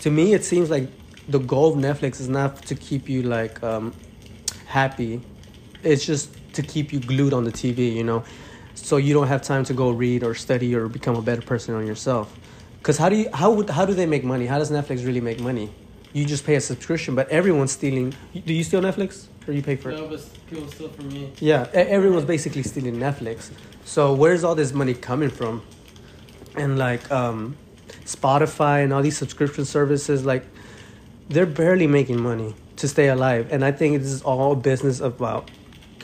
[0.00, 0.88] To me, it seems like
[1.28, 3.94] the goal of Netflix is not to keep you like um,
[4.66, 5.20] happy.
[5.84, 8.24] It's just to keep you glued on the TV, you know,
[8.74, 11.74] so you don't have time to go read or study or become a better person
[11.74, 12.36] on yourself.
[12.78, 14.46] Because how do you how would how do they make money?
[14.46, 15.70] How does Netflix really make money?
[16.12, 18.14] You just pay a subscription, but everyone's stealing.
[18.34, 19.96] Do you steal Netflix or you pay for it?
[19.96, 21.32] No, but people steal from me.
[21.38, 23.50] Yeah, everyone's basically stealing Netflix.
[23.84, 25.62] So where's all this money coming from?
[26.56, 27.56] And like um,
[28.04, 30.44] Spotify and all these subscription services, like
[31.28, 33.52] they're barely making money to stay alive.
[33.52, 35.50] And I think this is all business about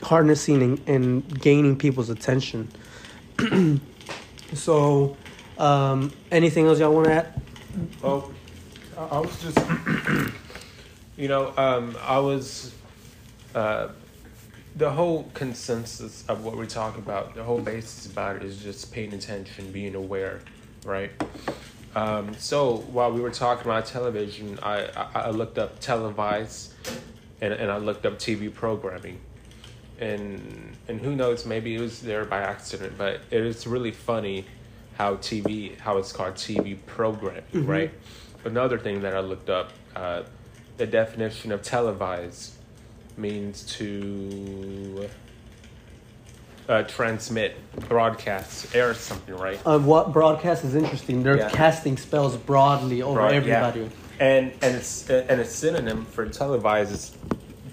[0.01, 2.69] harnessing and, and gaining people's attention.
[4.53, 5.17] so,
[5.57, 7.41] um, anything else y'all want to add?
[8.03, 8.31] Oh,
[8.97, 9.57] I was just,
[11.17, 12.73] you know, um, I was,
[13.53, 13.89] uh,
[14.75, 18.93] the whole consensus of what we're talking about, the whole basis about it is just
[18.93, 20.41] paying attention, being aware,
[20.85, 21.11] right?
[21.95, 26.73] Um, so while we were talking about television, I, I, I looked up televised
[27.41, 29.19] and, and I looked up TV programming.
[29.99, 34.45] And, and who knows, maybe it was there by accident, but it is really funny
[34.97, 37.91] how TV, how it's called TV programming, right?
[38.45, 40.23] Another thing that I looked up, uh,
[40.77, 42.53] the definition of televised
[43.17, 45.09] means to
[46.69, 47.55] uh, transmit,
[47.87, 49.59] broadcast, air something, right?
[49.65, 51.23] Uh, what broadcast is interesting.
[51.23, 51.49] They're Yeah.
[51.49, 53.37] casting spells broadly over Broad- yeah.
[53.67, 53.89] everybody.
[54.19, 57.11] And and it's and a synonym for televised is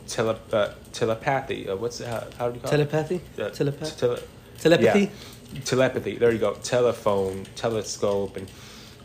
[0.06, 1.68] tele, uh, telepathy.
[1.68, 3.20] Uh, what's how, how do you call Telepathy?
[3.36, 3.40] it?
[3.42, 3.98] Uh, Telepath?
[3.98, 4.20] tele-
[4.58, 5.10] Telepathy?
[5.52, 5.60] Yeah.
[5.64, 6.16] Telepathy.
[6.16, 6.54] There you go.
[6.62, 8.50] Telephone, telescope, and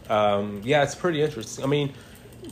[0.10, 1.64] um, yeah, it's pretty interesting.
[1.64, 1.94] I mean,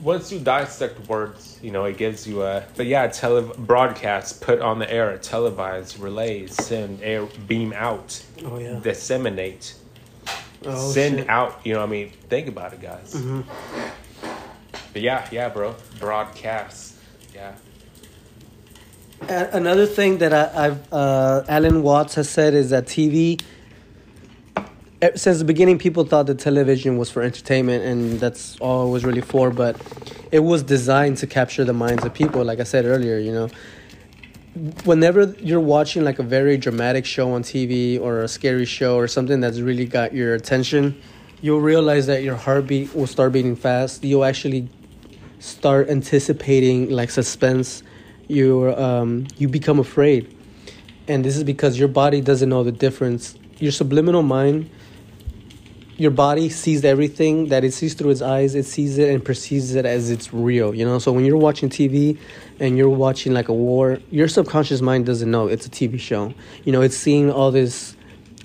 [0.03, 2.63] once you dissect words, you know, it gives you a.
[2.75, 8.60] But yeah, tele broadcast, put on the air, televised, relays, send, air, beam out, Oh,
[8.60, 8.79] yeah.
[8.79, 9.73] disseminate,
[10.65, 11.21] Oh, send shit.
[11.27, 11.29] Mm-hmm.
[11.29, 11.60] out.
[11.63, 13.15] You know, what I mean, think about it, guys.
[14.93, 16.95] But yeah, yeah, bro, broadcast.
[17.33, 17.53] Yeah.
[19.21, 23.41] Another thing that I, I've uh, Alan Watts has said is that TV.
[25.15, 29.06] Since the beginning, people thought that television was for entertainment, and that's all it was
[29.06, 29.51] really for.
[29.51, 29.80] But
[30.32, 32.43] it was designed to capture the minds of people.
[32.43, 33.49] Like I said earlier, you know,
[34.86, 39.08] whenever you're watching like a very dramatic show on TV or a scary show or
[39.08, 40.99] something that's really got your attention,
[41.41, 44.03] you'll realize that your heartbeat will start beating fast.
[44.03, 44.69] You'll actually
[45.39, 47.84] start anticipating like suspense.
[48.27, 50.35] You um you become afraid,
[51.07, 53.37] and this is because your body doesn't know the difference.
[53.59, 54.69] Your subliminal mind.
[55.99, 58.53] Your body sees everything that it sees through its eyes.
[58.53, 60.75] It sees it and perceives it as it's real.
[60.75, 62.19] You know, so when you're watching TV,
[62.59, 66.33] and you're watching like a war, your subconscious mind doesn't know it's a TV show.
[66.63, 67.95] You know, it's seeing all this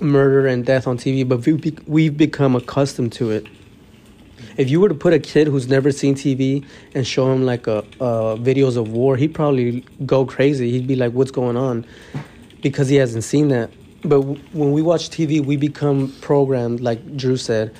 [0.01, 1.47] murder and death on TV, but
[1.87, 3.47] we've become accustomed to it.
[4.57, 7.67] If you were to put a kid who's never seen TV and show him like
[7.67, 10.71] a, uh, videos of war, he'd probably go crazy.
[10.71, 11.87] He'd be like, "What's going on?"
[12.61, 13.71] Because he hasn't seen that.
[14.03, 17.73] But w- when we watch TV, we become programmed, like Drew said.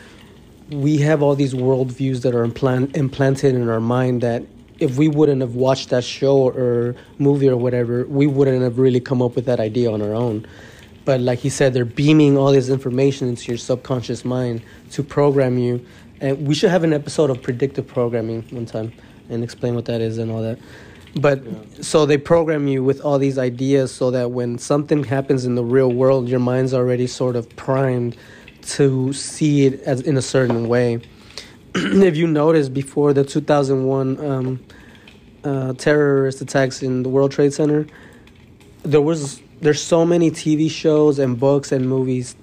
[0.71, 4.43] We have all these worldviews that are implant- implanted in our mind that
[4.79, 9.01] if we wouldn't have watched that show or movie or whatever, we wouldn't have really
[9.01, 10.47] come up with that idea on our own.
[11.05, 15.59] But like he said, they're beaming all this information into your subconscious mind to program
[15.59, 15.85] you.
[16.23, 18.93] And we should have an episode of predictive programming one time
[19.29, 20.59] and explain what that is and all that.
[21.17, 21.43] But
[21.85, 25.65] so they program you with all these ideas so that when something happens in the
[25.65, 28.17] real world, your mind's already sort of primed
[28.63, 31.01] to see it as in a certain way.
[31.75, 34.65] if you notice before the 2001 um,
[35.43, 37.85] uh, terrorist attacks in the World Trade Center,
[38.85, 42.37] there was there's so many TV shows and books and movies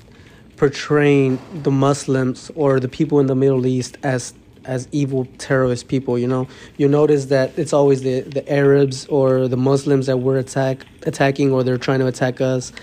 [0.59, 4.33] portraying the Muslims or the people in the Middle East as
[4.65, 6.19] as evil terrorist people.
[6.19, 10.37] You know, you notice that it's always the the Arabs or the Muslims that we're
[10.37, 12.73] attack attacking or they're trying to attack us.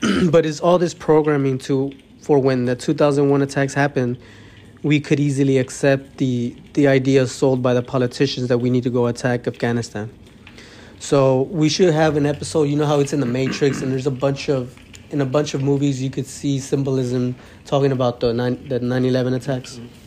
[0.30, 1.92] but it's all this programming to
[2.22, 4.16] for when the 2001 attacks happened,
[4.82, 8.90] we could easily accept the the idea sold by the politicians that we need to
[8.90, 10.08] go attack Afghanistan.
[11.00, 12.64] So we should have an episode.
[12.64, 14.78] You know how it's in the Matrix, and there's a bunch of
[15.10, 19.36] in a bunch of movies you could see symbolism talking about the nine the 9/11
[19.36, 19.76] attacks.
[19.76, 20.04] Mm-hmm.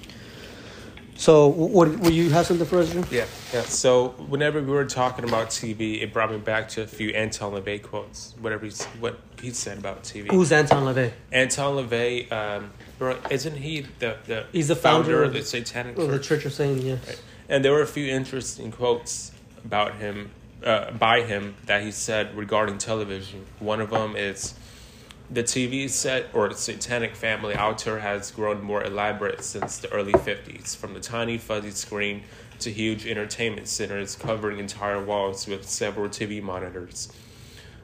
[1.18, 2.94] So, what will you have something for us?
[3.12, 3.64] Yeah, yeah.
[3.64, 7.54] So, whenever we were talking about TV, it brought me back to a few Anton
[7.54, 8.36] LaVey quotes.
[8.40, 10.30] Whatever he what he said about TV.
[10.30, 11.12] Who's Anton LaVey?
[11.32, 15.96] Anton LaVey, um, bro, isn't he the the he's the founder, founder of the Satanic
[15.96, 16.08] Church?
[16.08, 17.08] the Church of Satan, yes.
[17.08, 17.22] Right.
[17.50, 19.32] And there were a few interesting quotes
[19.66, 20.30] about him,
[20.64, 23.48] uh, by him, that he said regarding television.
[23.58, 24.54] One of them is
[25.30, 30.76] the TV set or satanic family altar has grown more elaborate since the early 50s,
[30.76, 32.24] from the tiny fuzzy screen
[32.60, 37.10] to huge entertainment centers covering entire walls with several TV monitors.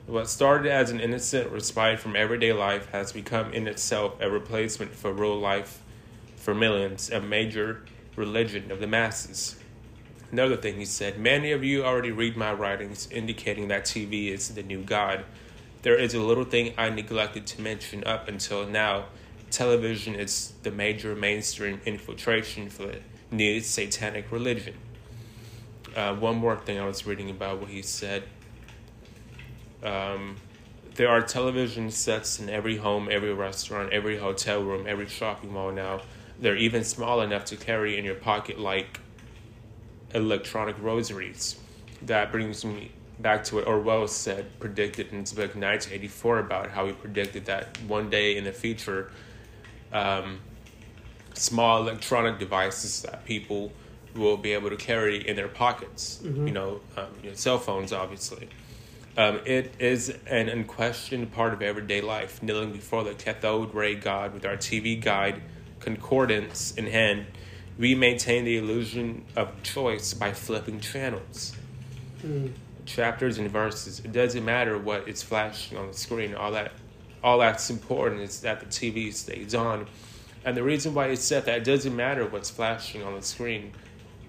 [0.07, 4.93] What started as an innocent respite from everyday life has become in itself a replacement
[4.95, 5.81] for real life
[6.37, 7.83] for millions, a major
[8.15, 9.57] religion of the masses.
[10.31, 14.49] Another thing he said many of you already read my writings indicating that TV is
[14.49, 15.25] the new God
[15.83, 19.05] there is a little thing I neglected to mention up until now.
[19.51, 22.99] Television is the major mainstream infiltration for the
[23.31, 24.75] new satanic religion.
[25.95, 28.23] Uh, one more thing I was reading about what he said.
[29.83, 30.37] Um,
[30.95, 35.71] there are television sets in every home, every restaurant, every hotel room, every shopping mall
[35.71, 36.01] now.
[36.39, 39.01] They're even small enough to carry in your pocket like
[40.13, 41.57] electronic rosaries.
[42.01, 42.91] That brings me
[43.23, 47.81] back to what Orwell said, predicted in his book 1984 about how he predicted that
[47.87, 49.09] one day in the future,
[49.91, 50.39] um,
[51.33, 53.71] small electronic devices that people
[54.13, 56.47] will be able to carry in their pockets, mm-hmm.
[56.47, 58.49] you, know, um, you, know, cell phones, obviously.
[59.17, 64.33] Um, it is an unquestioned part of everyday life, kneeling before the cathode ray God
[64.33, 65.41] with our TV guide,
[65.79, 67.25] concordance in hand.
[67.79, 71.55] We maintain the illusion of choice by flipping channels.
[72.23, 72.51] Mm
[72.85, 73.99] chapters and verses.
[73.99, 76.35] It doesn't matter what is flashing on the screen.
[76.35, 76.71] All that,
[77.23, 79.87] all that's important is that the TV stays on.
[80.45, 83.71] And the reason why it's said that it doesn't matter what's flashing on the screen,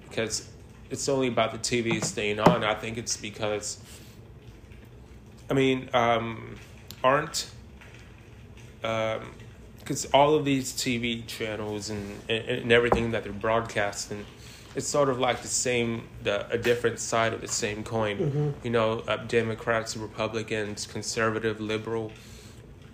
[0.08, 0.48] because
[0.90, 2.62] it's only about the TV staying on.
[2.62, 3.78] I think it's because,
[5.50, 6.56] I mean, um,
[7.02, 7.50] aren't,
[8.80, 14.24] because um, all of these TV channels and, and, and everything that they're broadcasting
[14.74, 18.18] it's sort of like the same, the, a different side of the same coin.
[18.18, 18.50] Mm-hmm.
[18.64, 22.12] You know, uh, Democrats, Republicans, conservative, liberal.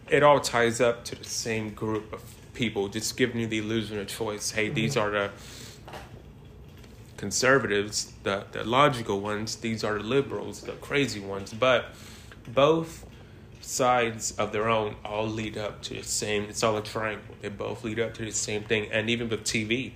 [0.08, 3.98] It all ties up to the same group of people, just giving you the illusion
[3.98, 4.50] of choice.
[4.50, 4.74] Hey, mm-hmm.
[4.74, 5.30] these are the
[7.16, 9.56] conservatives, the, the logical ones.
[9.56, 11.52] These are the liberals, the crazy ones.
[11.52, 11.86] But
[12.48, 13.06] both
[13.60, 16.44] sides of their own all lead up to the same.
[16.44, 17.34] It's all a triangle.
[17.40, 18.90] They both lead up to the same thing.
[18.90, 19.92] And even with TV,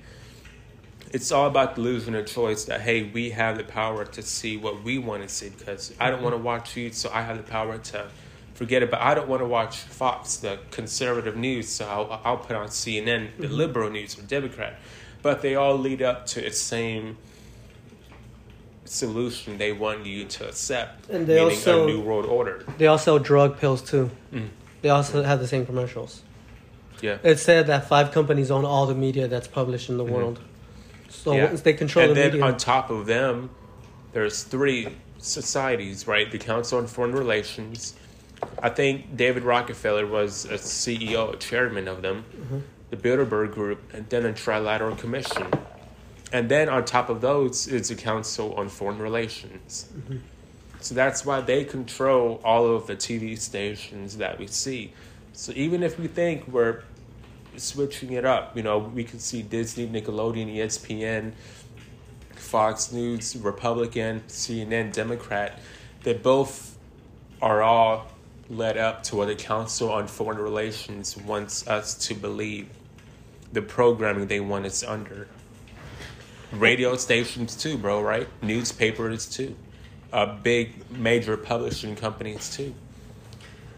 [1.15, 4.57] it's all about the illusion of choice that hey we have the power to see
[4.57, 7.37] what we want to see because i don't want to watch you so i have
[7.37, 8.05] the power to
[8.55, 12.57] forget about i don't want to watch fox the conservative news so i'll, I'll put
[12.57, 13.55] on cnn the mm-hmm.
[13.55, 14.75] liberal news or democrat.
[15.23, 17.17] But they all lead up to the same
[18.85, 22.63] solution they want you to accept and they meaning also, a new world order.
[22.77, 24.11] they also sell drug pills too.
[24.31, 24.49] Mm.
[24.83, 26.23] they also have the same commercials.
[27.01, 27.17] Yeah.
[27.23, 30.13] It said that five companies own all the media that's published in the mm-hmm.
[30.13, 30.41] world
[31.15, 31.47] so yeah.
[31.47, 33.51] they control and the then media, on top of them,
[34.13, 36.31] there's three societies, right?
[36.31, 37.95] The Council on Foreign Relations.
[38.63, 42.25] I think David Rockefeller was a CEO, a chairman of them.
[42.37, 42.59] Mm-hmm.
[42.91, 45.51] The Bilderberg Group, and then a Trilateral Commission.
[46.33, 49.89] And then on top of those is the Council on Foreign Relations.
[49.97, 50.19] Mm-hmm.
[50.81, 54.93] So that's why they control all of the TV stations that we see.
[55.33, 56.83] So even if we think we're
[57.57, 58.57] switching it up.
[58.57, 61.33] You know, we could see Disney, Nickelodeon, ESPN,
[62.35, 65.61] Fox News, Republican, CNN, Democrat.
[66.03, 66.77] They both
[67.41, 68.07] are all
[68.49, 72.69] led up to what the Council on Foreign Relations wants us to believe.
[73.53, 75.29] The programming they want us under.
[76.53, 78.03] Radio stations too, bro.
[78.03, 78.29] Right?
[78.43, 79.57] Newspapers too.
[80.13, 82.75] Uh, big major publishing companies too.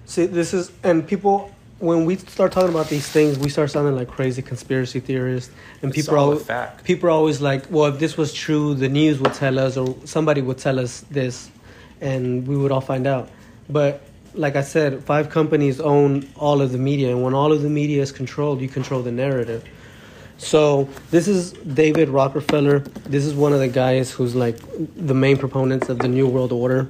[0.06, 3.94] See, this is and people when we start talking about these things, we start sounding
[3.94, 5.52] like crazy conspiracy theorists,
[5.82, 6.84] and it's people are fact.
[6.84, 9.94] people are always like, "Well, if this was true, the news would tell us, or
[10.04, 11.50] somebody would tell us this,
[12.00, 13.28] and we would all find out."
[13.68, 14.00] But
[14.34, 17.70] like I said, five companies own all of the media, and when all of the
[17.70, 19.62] media is controlled, you control the narrative.
[20.38, 22.80] So this is David Rockefeller.
[23.06, 24.58] This is one of the guys who's like
[24.96, 26.88] the main proponents of the New World Order,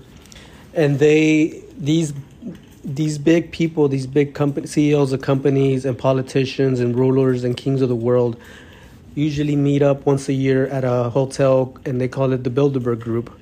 [0.75, 2.13] and they these
[2.87, 7.83] these big people, these big company CEOs of companies and politicians and rulers and kings
[7.83, 8.41] of the world
[9.17, 13.01] usually meet up once a year at a hotel and they call it the Bilderberg
[13.01, 13.37] Group.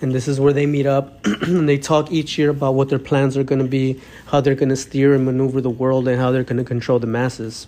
[0.00, 3.00] And this is where they meet up and they talk each year about what their
[3.00, 6.20] plans are going to be, how they're going to steer and maneuver the world, and
[6.20, 7.66] how they're going to control the masses.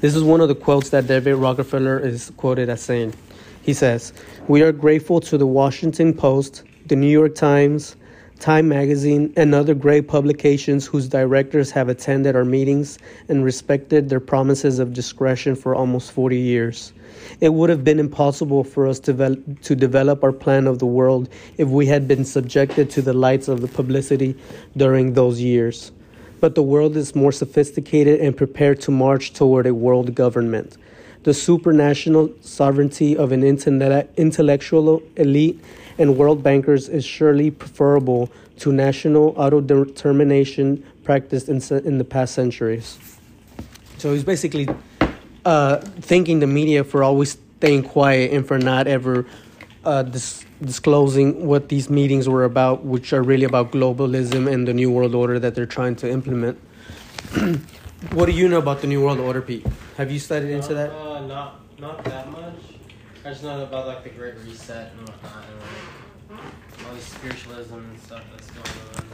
[0.00, 3.14] This is one of the quotes that David Rockefeller is quoted as saying.
[3.62, 4.12] He says,
[4.48, 7.94] We are grateful to the Washington Post, the New York Times,
[8.42, 14.18] Time Magazine, and other great publications whose directors have attended our meetings and respected their
[14.18, 16.92] promises of discretion for almost 40 years.
[17.40, 21.28] It would have been impossible for us to, to develop our plan of the world
[21.56, 24.36] if we had been subjected to the lights of the publicity
[24.76, 25.92] during those years.
[26.40, 30.76] But the world is more sophisticated and prepared to march toward a world government.
[31.22, 35.60] The supranational sovereignty of an intellectual elite
[35.98, 42.98] and world bankers is surely preferable to national autodetermination practiced in, in the past centuries.
[43.98, 44.68] So he's basically
[45.44, 49.26] uh, thanking the media for always staying quiet and for not ever
[49.84, 54.74] uh, dis- disclosing what these meetings were about, which are really about globalism and the
[54.74, 56.58] new world order that they're trying to implement.
[58.10, 59.66] what do you know about the new world order, Pete?
[59.96, 60.90] Have you studied into that?
[60.90, 62.51] Uh, not not that much.
[63.24, 67.74] I just know about like the Great Reset and whatnot, and like all the spiritualism
[67.74, 68.66] and stuff that's going
[68.96, 69.04] on.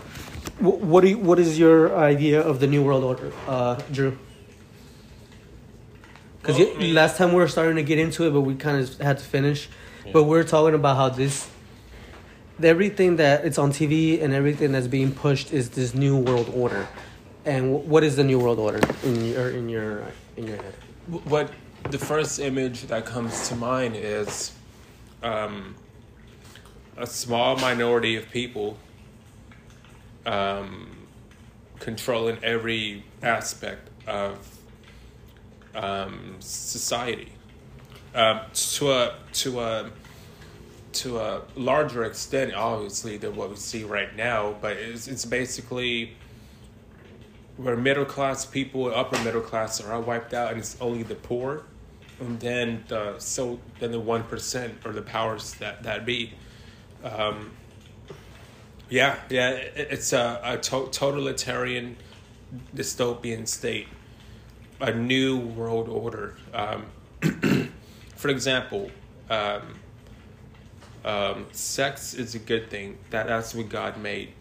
[0.65, 4.17] What what, do you, what is your idea of the New World Order, uh, Drew?
[6.41, 8.99] Because well, last time we were starting to get into it, but we kind of
[8.99, 9.69] had to finish.
[10.07, 10.13] Yeah.
[10.13, 11.47] But we're talking about how this,
[12.63, 16.89] everything that it's on TV and everything that's being pushed is this New World Order.
[17.45, 20.05] And what is the New World Order in your in your
[20.39, 20.75] in your head?
[21.25, 21.51] What
[21.91, 24.53] the first image that comes to mind is
[25.23, 25.75] um,
[26.97, 28.77] a small minority of people
[30.27, 31.07] um,
[31.79, 34.59] controlling every aspect of
[35.75, 37.33] um, society
[38.15, 39.91] um, to a to a
[40.91, 44.57] to a larger extent, obviously, than what we see right now.
[44.61, 46.17] But it's it's basically
[47.59, 51.15] where middle class people, upper middle class, are all wiped out, and it's only the
[51.15, 51.65] poor
[52.21, 56.33] and then the so then the one percent or the powers that that be.
[57.05, 57.53] Um,
[58.89, 61.97] yeah, yeah, it, it's a, a to- totalitarian
[62.75, 63.87] dystopian state,
[64.81, 66.37] a new world order.
[66.55, 66.87] Um,
[68.17, 68.91] for example,
[69.29, 69.75] um,
[71.05, 72.99] um, sex is a good thing.
[73.11, 74.33] That that's what God made.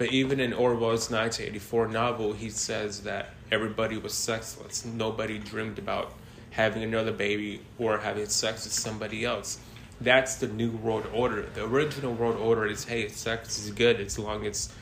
[0.00, 4.82] But even in Orwell's 1984 novel, he says that everybody was sexless.
[4.86, 6.14] Nobody dreamed about
[6.52, 9.58] having another baby or having sex with somebody else.
[10.00, 11.42] That's the new world order.
[11.52, 14.72] The original world order is hey, sex is good as long as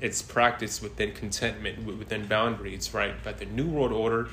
[0.00, 3.14] it's practiced within contentment, within boundaries, right?
[3.24, 4.28] But the new world order,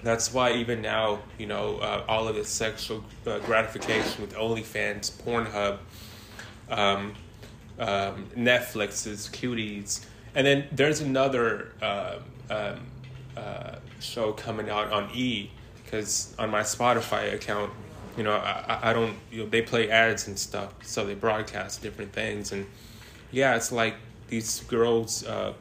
[0.00, 5.10] that's why even now, you know, uh, all of the sexual uh, gratification with OnlyFans,
[5.24, 5.78] Pornhub,
[6.70, 7.16] um,
[7.78, 10.04] um, Netflix's cuties,
[10.34, 12.18] and then there's another uh,
[12.50, 12.80] um,
[13.36, 15.50] uh, show coming out on E
[15.84, 17.72] because on my Spotify account,
[18.16, 21.82] you know, I, I don't, you know, they play ads and stuff, so they broadcast
[21.82, 22.52] different things.
[22.52, 22.66] And
[23.30, 23.94] yeah, it's like
[24.28, 25.52] these girls, uh,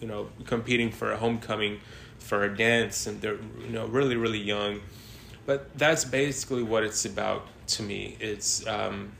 [0.00, 1.80] you know, competing for a homecoming
[2.18, 4.80] for a dance, and they're, you know, really, really young.
[5.46, 8.16] But that's basically what it's about to me.
[8.20, 9.12] It's um,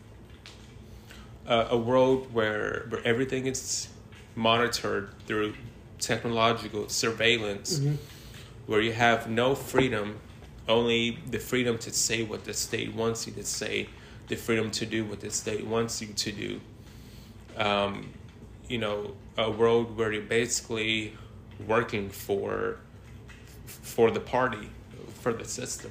[1.47, 3.89] a, a world where, where everything is
[4.35, 5.55] monitored through
[5.99, 7.95] technological surveillance, mm-hmm.
[8.67, 10.19] where you have no freedom
[10.69, 13.89] only the freedom to say what the state wants you to say,
[14.29, 16.61] the freedom to do what the state wants you to do.
[17.57, 18.11] Um,
[18.69, 21.17] you know, a world where you're basically
[21.67, 22.79] working for
[23.67, 24.71] for the party,
[25.21, 25.91] for the system.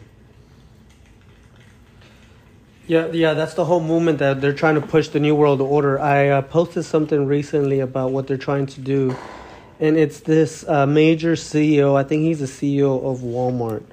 [2.89, 5.99] Yeah, yeah, that's the whole movement that they're trying to push the new world order.
[5.99, 9.15] I uh, posted something recently about what they're trying to do,
[9.79, 11.95] and it's this uh, major CEO.
[11.95, 13.83] I think he's the CEO of Walmart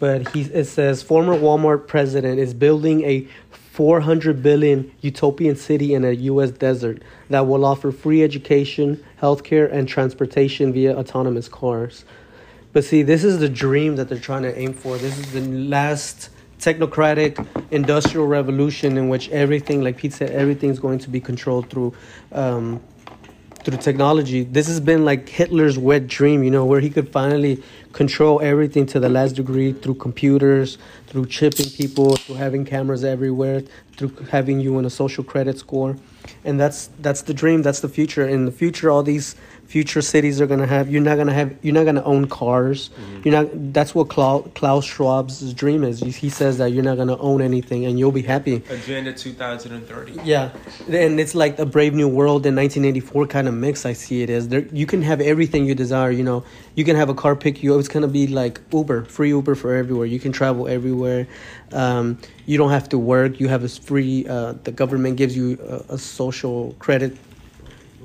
[0.00, 6.04] but he it says former Walmart president is building a 400 billion utopian city in
[6.04, 12.04] a US desert that will offer free education, healthcare and transportation via autonomous cars.
[12.72, 14.96] But see, this is the dream that they're trying to aim for.
[14.96, 16.30] This is the last
[16.60, 21.94] technocratic industrial revolution in which everything, like Pete said, everything's going to be controlled through
[22.32, 22.80] um,
[23.64, 24.44] through technology.
[24.44, 28.86] This has been like Hitler's wet dream, you know, where he could finally control everything
[28.86, 33.62] to the last degree through computers, through chipping people, through having cameras everywhere,
[33.96, 35.96] through having you in a social credit score.
[36.44, 38.26] And that's that's the dream, that's the future.
[38.26, 39.36] In the future all these
[39.70, 40.90] future cities are gonna have.
[40.90, 41.56] You're not gonna have.
[41.62, 42.88] You're not gonna own cars.
[42.88, 43.20] Mm-hmm.
[43.24, 43.72] You're not.
[43.72, 46.00] That's what Klaus, Klaus Schwab's dream is.
[46.00, 48.56] He says that you're not gonna own anything and you'll be happy.
[48.68, 50.22] Agenda 2030.
[50.24, 50.50] Yeah,
[50.88, 53.86] and it's like a Brave New World in 1984 kind of mix.
[53.86, 54.66] I see it as there.
[54.72, 56.10] You can have everything you desire.
[56.10, 56.44] You know,
[56.74, 57.78] you can have a car pick you.
[57.78, 60.06] It's gonna be like Uber, free Uber for everywhere.
[60.06, 61.28] You can travel everywhere.
[61.72, 63.38] Um, you don't have to work.
[63.38, 64.26] You have a free.
[64.26, 67.16] Uh, the government gives you a, a social credit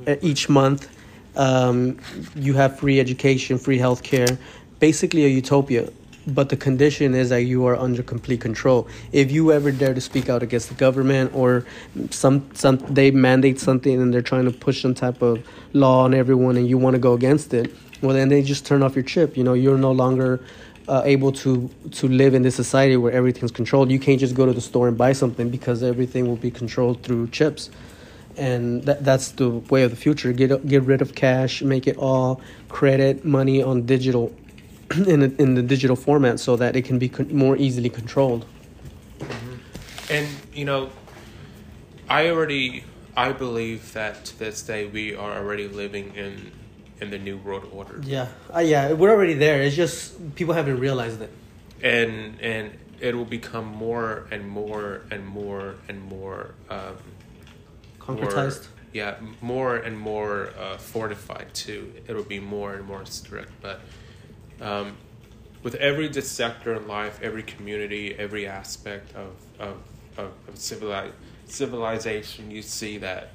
[0.05, 0.95] uh, each month
[1.38, 1.97] um,
[2.36, 4.38] you have free education, free healthcare,
[4.79, 5.89] basically a utopia.
[6.27, 8.88] But the condition is that you are under complete control.
[9.11, 11.65] If you ever dare to speak out against the government or
[12.09, 16.15] some some they mandate something and they're trying to push some type of law on
[16.15, 17.71] everyone and you want to go against it,
[18.01, 19.38] well then they just turn off your chip.
[19.38, 20.41] You know, you're no longer
[20.88, 23.91] uh, able to to live in this society where everything's controlled.
[23.91, 27.03] You can't just go to the store and buy something because everything will be controlled
[27.03, 27.69] through chips
[28.38, 30.33] and that, that's the way of the future.
[30.33, 34.33] Get get rid of cash, make it all credit money on digital,
[35.07, 38.45] in a, in the digital format, so that it can be con- more easily controlled.
[39.19, 39.55] Mm-hmm.
[40.09, 40.89] And you know,
[42.09, 42.83] I already
[43.17, 46.51] I believe that to this day we are already living in
[47.01, 48.01] in the new world order.
[48.03, 49.61] Yeah, uh, yeah, we're already there.
[49.61, 51.31] It's just people haven't realized it.
[51.81, 56.55] And and it will become more and more and more and more.
[56.69, 56.97] Um,
[58.95, 61.93] yeah, more and more uh, fortified too.
[62.08, 63.82] It'll be more and more strict, but
[64.62, 64.95] um,
[65.64, 69.78] with every sector in life, every community, every aspect of of
[70.18, 71.12] of, of civili-
[71.45, 73.32] civilization, you see that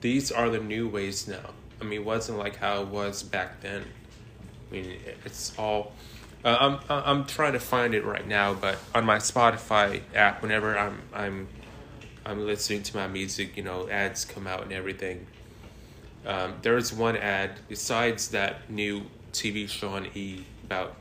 [0.00, 1.50] these are the new ways now.
[1.80, 3.84] I mean, it wasn't like how it was back then.
[4.68, 5.92] I mean, it's all.
[6.44, 10.76] Uh, I'm I'm trying to find it right now, but on my Spotify app, whenever
[10.76, 11.46] I'm I'm
[12.26, 15.26] I'm listening to my music, you know, ads come out and everything.
[16.26, 19.02] Um, there's one ad besides that new
[19.32, 20.96] TV show on E about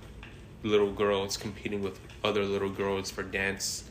[0.63, 3.86] little girls competing with other little girls for dance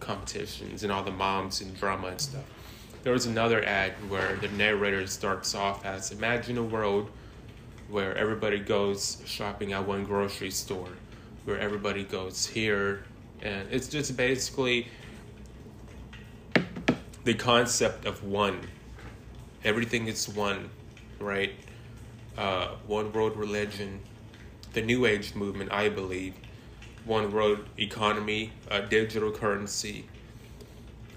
[0.00, 2.44] competitions and all the moms and drama and stuff.
[3.02, 7.10] There was another ad where the narrator starts off as Imagine a world
[7.90, 10.90] where everybody goes shopping at one grocery store,
[11.44, 13.04] where everybody goes here,
[13.42, 14.86] and it's just basically
[17.24, 18.60] the concept of one.
[19.64, 20.70] Everything is one,
[21.18, 21.52] right?
[22.38, 24.00] Uh, one world religion,
[24.72, 26.34] the New Age movement, I believe,
[27.04, 30.06] one world economy, uh, digital currency,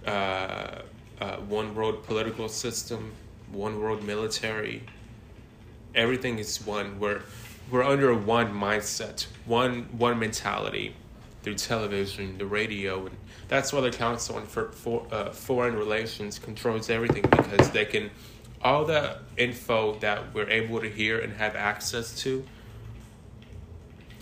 [0.06, 0.82] uh,
[1.22, 3.14] uh, one world political system,
[3.52, 4.84] one world military.
[5.96, 7.00] Everything is one.
[7.00, 7.22] We're
[7.72, 10.96] we're under one mindset, one one mentality,
[11.44, 13.16] through television, the radio, and
[13.54, 18.10] that's why the Council on for, for, uh, Foreign Relations controls everything because they can,
[18.64, 22.44] all the info that we're able to hear and have access to,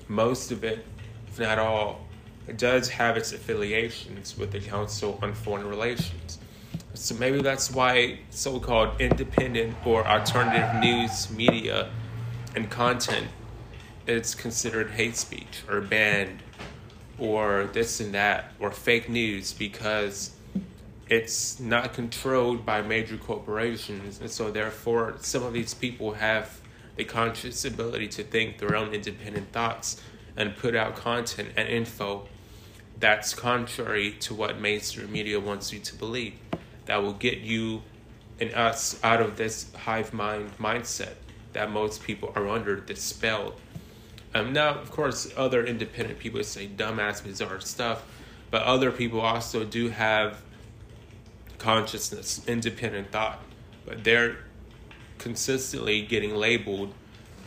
[0.09, 0.85] most of it,
[1.29, 2.01] if not all,
[2.45, 6.37] it does have its affiliations with the Council on Foreign Relations.
[6.93, 11.89] So maybe that's why so called independent or alternative news media
[12.53, 13.27] and content
[14.07, 16.43] is considered hate speech or banned
[17.21, 20.31] or this and that or fake news because
[21.07, 24.19] it's not controlled by major corporations.
[24.19, 26.59] And so therefore some of these people have
[26.95, 30.01] the conscious ability to think their own independent thoughts
[30.35, 32.27] and put out content and info
[32.99, 36.33] that's contrary to what mainstream media wants you to believe
[36.85, 37.81] that will get you
[38.39, 41.13] and us out of this hive mind mindset
[41.53, 43.53] that most people are under this spell
[44.33, 48.03] um, now, of course, other independent people say dumbass, bizarre stuff,
[48.49, 50.41] but other people also do have
[51.57, 53.39] consciousness, independent thought,
[53.85, 54.37] but they're
[55.17, 56.93] consistently getting labeled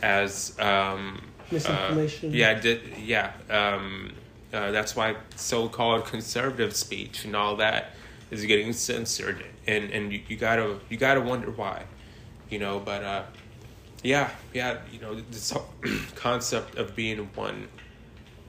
[0.01, 1.21] as um,
[1.51, 2.29] misinformation.
[2.29, 3.33] Uh, yeah, di- yeah.
[3.49, 4.13] Um,
[4.53, 7.91] uh, that's why so-called conservative speech and all that
[8.31, 11.83] is getting censored, and and you, you gotta you gotta wonder why,
[12.49, 12.79] you know.
[12.79, 13.23] But uh,
[14.05, 15.51] yeah, yeah, you know, this
[16.15, 17.67] concept of being one.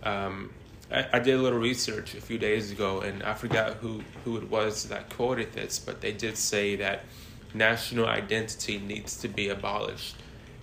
[0.03, 0.53] Um,
[0.93, 4.37] I, I, did a little research a few days ago, and I forgot who, who
[4.37, 7.07] it was that quoted this, but they did say that
[7.55, 10.17] national identity needs to be abolished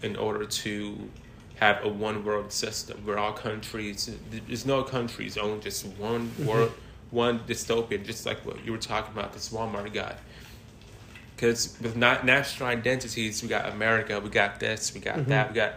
[0.04, 1.10] in order to
[1.56, 4.16] have a one world system where all countries,
[4.48, 6.46] there's no countries own just one mm-hmm.
[6.46, 6.72] world,
[7.10, 10.16] one dystopia, just like what you were talking about, this Walmart guy.
[11.36, 15.30] Because with not national identities, we got America, we got this, we got Mm-hmm.
[15.30, 15.74] that, we got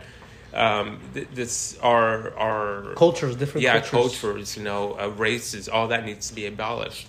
[0.55, 3.91] um, th- this our our Cultures, different yeah cultures.
[4.21, 7.09] cultures, you know, uh, races, all that needs to be abolished.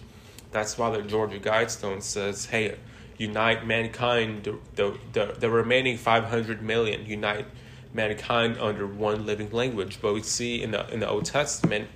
[0.51, 2.75] That's why the Georgia Guidestone says, "Hey,
[3.17, 7.45] unite mankind, the the the, the remaining five hundred million, unite
[7.93, 11.89] mankind under one living language." But we see in the in the Old Testament.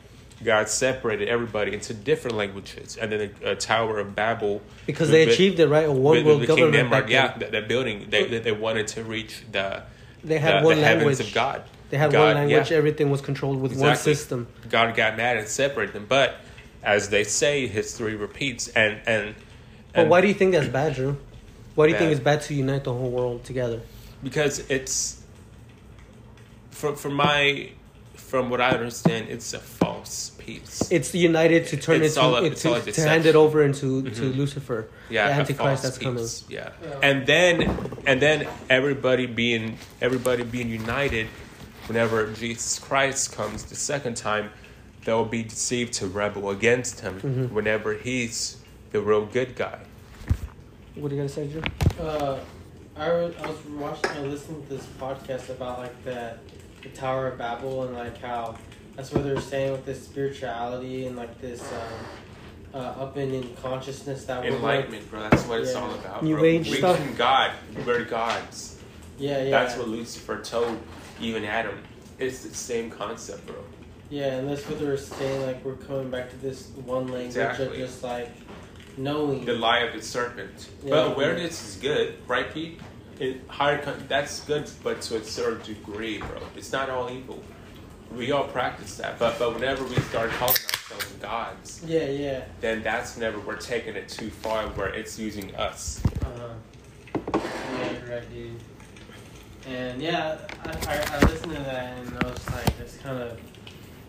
[0.43, 5.25] God separated everybody into different languages, and then the uh, Tower of Babel Because they
[5.25, 5.85] with- achieved it, right?
[5.87, 6.89] A one with- world with government.
[6.89, 8.07] Back yeah, that, that building.
[8.09, 9.83] They, they they wanted to reach the
[10.23, 11.27] They had the, one the heavens language.
[11.27, 11.63] of God.
[11.89, 12.71] They had God, one language.
[12.71, 12.77] yeah.
[12.77, 14.47] Everything was controlled with one system.
[14.69, 16.05] God got mad and separated them.
[16.07, 16.35] But
[16.83, 18.69] as they say, history repeats.
[18.69, 19.35] And and,
[19.93, 21.17] But why do you think that's bad, Drew?
[21.75, 23.81] Why do you think it's bad to unite the whole world together?
[24.23, 25.21] because it's
[26.69, 27.71] from from my
[28.15, 29.90] from what I understand, it's a false
[30.37, 30.87] peace.
[30.91, 33.25] It's united to turn It's it all a- to, it's it, all to, to hand
[33.25, 34.37] it over into to Mhm.
[34.37, 36.25] Lucifer, yeah, the Antichrist false that's coming.
[36.49, 36.69] Yeah.
[36.83, 36.99] Yeah.
[37.03, 37.55] and then
[38.05, 41.27] and then everybody being everybody being united.
[41.87, 44.51] Whenever Jesus Christ comes the second time,
[45.03, 47.19] they'll be deceived to rebel against him.
[47.21, 47.51] Mhm.
[47.51, 48.57] Whenever he's
[48.91, 49.79] the real good guy.
[50.95, 51.61] What are you gonna say, Drew?
[51.99, 52.39] Uh,
[52.95, 56.35] I was, I was watching, I listened to this podcast about like the,
[56.83, 58.55] the Tower of Babel and like how
[58.95, 61.77] that's what they're saying with this spirituality and like this um,
[62.73, 65.21] uh, up and in consciousness that we're like, Enlightenment, bro.
[65.29, 65.79] That's what it's Yeah.
[65.79, 66.23] all about.
[66.23, 66.45] New bro.
[66.45, 67.17] Age Reaching stuff.
[67.17, 67.51] God.
[67.85, 68.77] We're gods.
[69.17, 70.79] yeah, yeah, That's what Lucifer told
[71.19, 71.77] even Adam.
[72.19, 73.55] It's the same concept, bro.
[74.09, 75.45] yeah, and that's what they were saying.
[75.45, 78.29] Like we're coming back to this one language of just like
[78.97, 79.43] knowing.
[79.45, 80.69] The lie of the serpent.
[80.83, 80.91] Yeah.
[80.91, 82.79] But awareness is good, right, Pete?
[83.19, 86.39] It, higher, con- that's good, but to a certain degree, bro.
[86.55, 87.41] It's not all evil.
[88.15, 92.43] We all practice that, but but whenever we start calling ourselves gods, yeah, yeah.
[92.59, 96.01] then that's whenever we're taking it too far, where it's using us.
[96.21, 96.49] Uh-huh.
[97.35, 98.59] Yeah, you're right, dude.
[99.67, 103.39] And yeah, I, I, I listened to that and I was like, it's kind of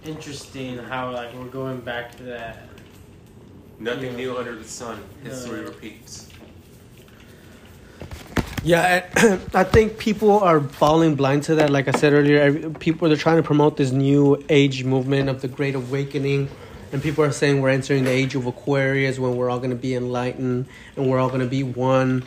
[0.05, 2.69] interesting how like we're going back to that.
[3.79, 4.17] Nothing Yeah.
[4.17, 5.03] new under the sun.
[5.23, 5.67] History No.
[5.69, 6.29] repeats.
[8.65, 9.07] Yeah,
[9.55, 11.71] I, think people are falling blind to that.
[11.71, 15.49] Like I said earlier, people they're trying to promote this new age movement of the
[15.49, 16.49] Great Awakening,
[16.93, 19.77] and people are saying we're entering the age of Aquarius when we're all going to
[19.77, 22.25] be enlightened and we're all going to be one.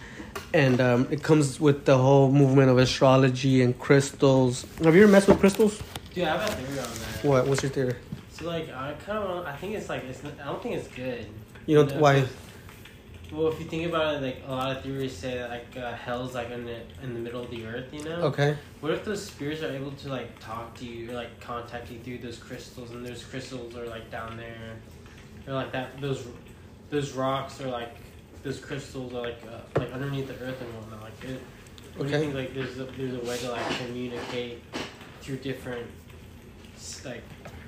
[0.54, 4.66] And um, it comes with the whole movement of astrology and crystals.
[4.84, 5.82] Have you ever messed with crystals?
[6.14, 7.24] Dude, I have a theory on that.
[7.24, 7.48] What?
[7.48, 7.96] What's your theory?
[8.32, 11.28] So like, I kind of, I think it's like it's I don't think it's good.
[11.66, 12.26] You know why?
[13.32, 15.94] Well, if you think about it, like a lot of theories say that like uh,
[15.94, 18.22] hell's like in the in the middle of the earth, you know.
[18.24, 18.56] Okay.
[18.82, 22.00] What if those spirits are able to like talk to you or like contact you
[22.00, 24.78] through those crystals, and those crystals are like down there,
[25.48, 26.26] or like that those
[26.90, 27.96] those rocks are like
[28.44, 31.02] those crystals are like uh, like underneath the earth and whatnot.
[31.02, 31.42] Like, it,
[31.98, 32.36] what do you think?
[32.36, 34.62] Like, there's a, there's a way to like communicate
[35.22, 35.88] through different
[37.04, 37.24] like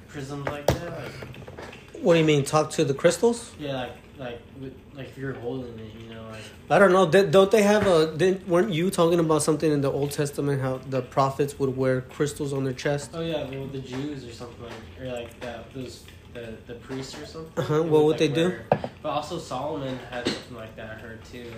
[0.08, 1.03] prisms like that.
[1.03, 2.43] Like, What do you mean?
[2.43, 3.53] Talk to the crystals?
[3.59, 7.09] yeah, like like with, like if you're holding it, you know, like I don't know.
[7.09, 8.15] Did, don't they have a?
[8.15, 10.61] Didn't, weren't you talking about something in the Old Testament?
[10.61, 13.11] How the prophets would wear crystals on their chest?
[13.13, 16.03] oh yeah, well, the Jews or something like or like that those.
[16.33, 17.51] The, the priests or something.
[17.57, 18.59] Uh-huh, what would like, they do?
[19.01, 20.91] But also Solomon had something like that.
[20.91, 21.51] I heard too.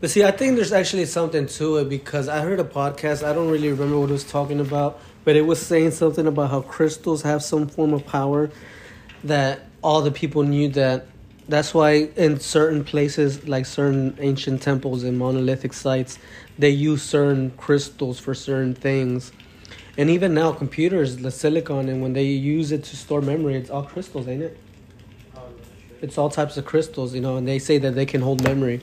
[0.00, 3.22] But see, I think there's actually something to it because I heard a podcast.
[3.22, 6.50] I don't really remember what it was talking about, but it was saying something about
[6.50, 8.50] how crystals have some form of power
[9.22, 11.06] that all the people knew that.
[11.48, 16.18] That's why in certain places, like certain ancient temples and monolithic sites,
[16.58, 19.32] they use certain crystals for certain things.
[19.96, 23.70] And even now, computers, the silicon, and when they use it to store memory, it's
[23.70, 24.58] all crystals, ain't it?
[26.02, 28.80] It's all types of crystals, you know, and they say that they can hold memory.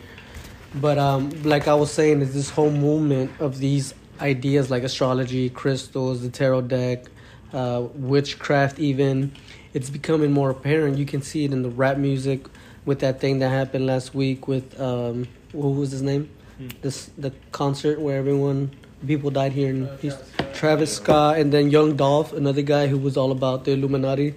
[0.73, 5.49] But um, like I was saying, is this whole movement of these ideas like astrology,
[5.49, 7.05] crystals, the tarot deck,
[7.53, 9.31] uh, witchcraft, even
[9.75, 10.97] it's becoming more apparent.
[10.97, 12.47] You can see it in the rap music
[12.85, 16.29] with that thing that happened last week with um, what was his name?
[16.57, 16.69] Hmm.
[16.81, 18.71] This the concert where everyone
[19.05, 19.97] people died here in Uh.
[19.97, 20.55] Travis Scott.
[20.55, 24.35] Travis Scott and then Young Dolph, another guy who was all about the Illuminati.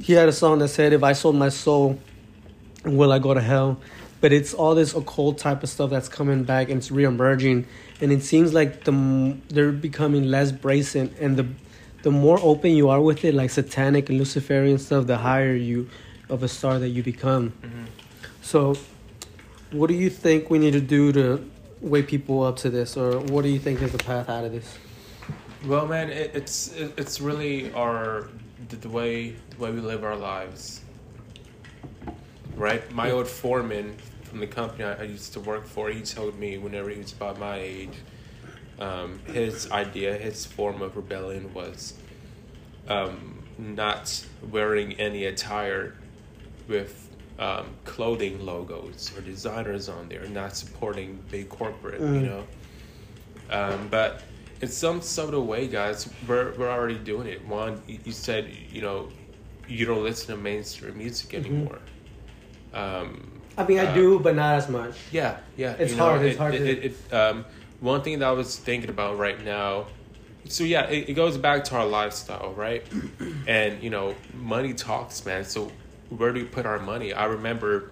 [0.00, 1.98] He had a song that said, "If I sold my soul,
[2.84, 3.78] will I go to hell?"
[4.20, 7.64] But it's all this occult type of stuff that's coming back and it's reemerging,
[8.00, 8.94] and it seems like the
[9.48, 11.46] they're becoming less brazen, and the
[12.02, 15.88] the more open you are with it, like satanic and Luciferian stuff, the higher you
[16.28, 17.50] of a star that you become.
[17.62, 17.84] Mm-hmm.
[18.42, 18.76] So,
[19.72, 23.20] what do you think we need to do to wake people up to this, or
[23.20, 24.78] what do you think is the path out of this?
[25.66, 28.28] Well, man, it, it's it, it's really our
[28.68, 30.82] the, the way the way we live our lives.
[32.56, 36.38] Right, my old foreman from the company I, I used to work for, he told
[36.38, 37.96] me whenever he was about my age,
[38.80, 41.94] um, his idea, his form of rebellion was
[42.88, 45.94] um, not wearing any attire
[46.68, 47.08] with
[47.38, 52.22] um, clothing logos or designers on there, not supporting big corporate, you Mm.
[52.26, 52.44] know.
[53.50, 54.22] Um, but
[54.60, 57.44] in some subtle way, guys, we're we're already doing it.
[57.46, 59.08] One, you you said you know
[59.68, 61.78] you don't listen to mainstream music anymore.
[62.74, 64.96] Um, I mean, I uh, do, but not as much.
[65.12, 65.72] yeah, yeah.
[65.78, 67.44] It's you know, hard, it's it- hard It, to- it, it, um,
[67.80, 69.86] one thing that I was thinking about right now.
[70.46, 72.86] So yeah, it, it goes back to our lifestyle, right?
[73.46, 75.44] and you know, money talks, man.
[75.44, 75.70] So
[76.10, 77.12] where do we put our money?
[77.12, 77.90] I remember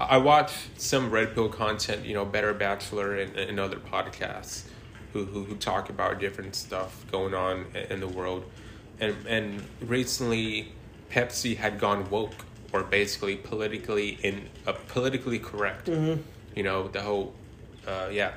[0.00, 4.64] I watched some Red Pill content, you know, Better Bachelor and, and other podcasts
[5.12, 8.44] who, who who talk about different stuff going on in the world,
[9.00, 10.72] and and recently
[11.10, 15.88] Pepsi had gone woke or basically politically in uh, politically correct.
[16.56, 17.34] You know the whole,
[17.86, 18.32] uh, yeah.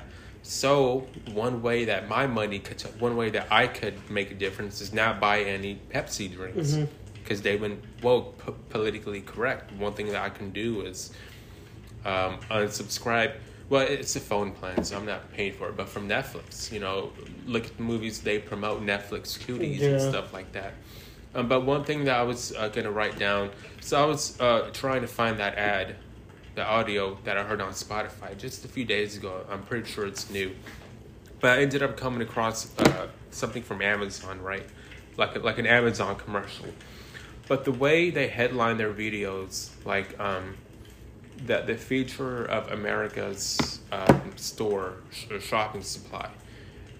[0.48, 4.80] So one way that my money could, one way that I could make a difference
[4.80, 6.74] is not buy any Pepsi drinks
[7.22, 9.72] because they went woke, p- politically correct.
[9.72, 11.10] One thing that I can do is
[12.04, 13.34] um, unsubscribe.
[13.68, 15.76] Well, it's a phone plan, so I'm not paying for it.
[15.76, 17.10] But from Netflix, you know,
[17.44, 20.74] look at the movies they promote, Netflix cuties and stuff like that.
[21.34, 24.70] Um, but one thing that I was uh, gonna write down, so I was uh,
[24.72, 25.96] trying to find that ad,
[26.56, 29.44] the audio that I heard on Spotify just a few days ago.
[29.50, 30.52] I'm pretty sure it's new,
[31.38, 34.64] but I ended up coming across uh, something from Amazon, right?
[35.18, 36.66] Like a, like an Amazon commercial.
[37.46, 40.56] But the way they headline their videos, like um,
[41.44, 46.30] the the feature of America's um, store sh- shopping supply,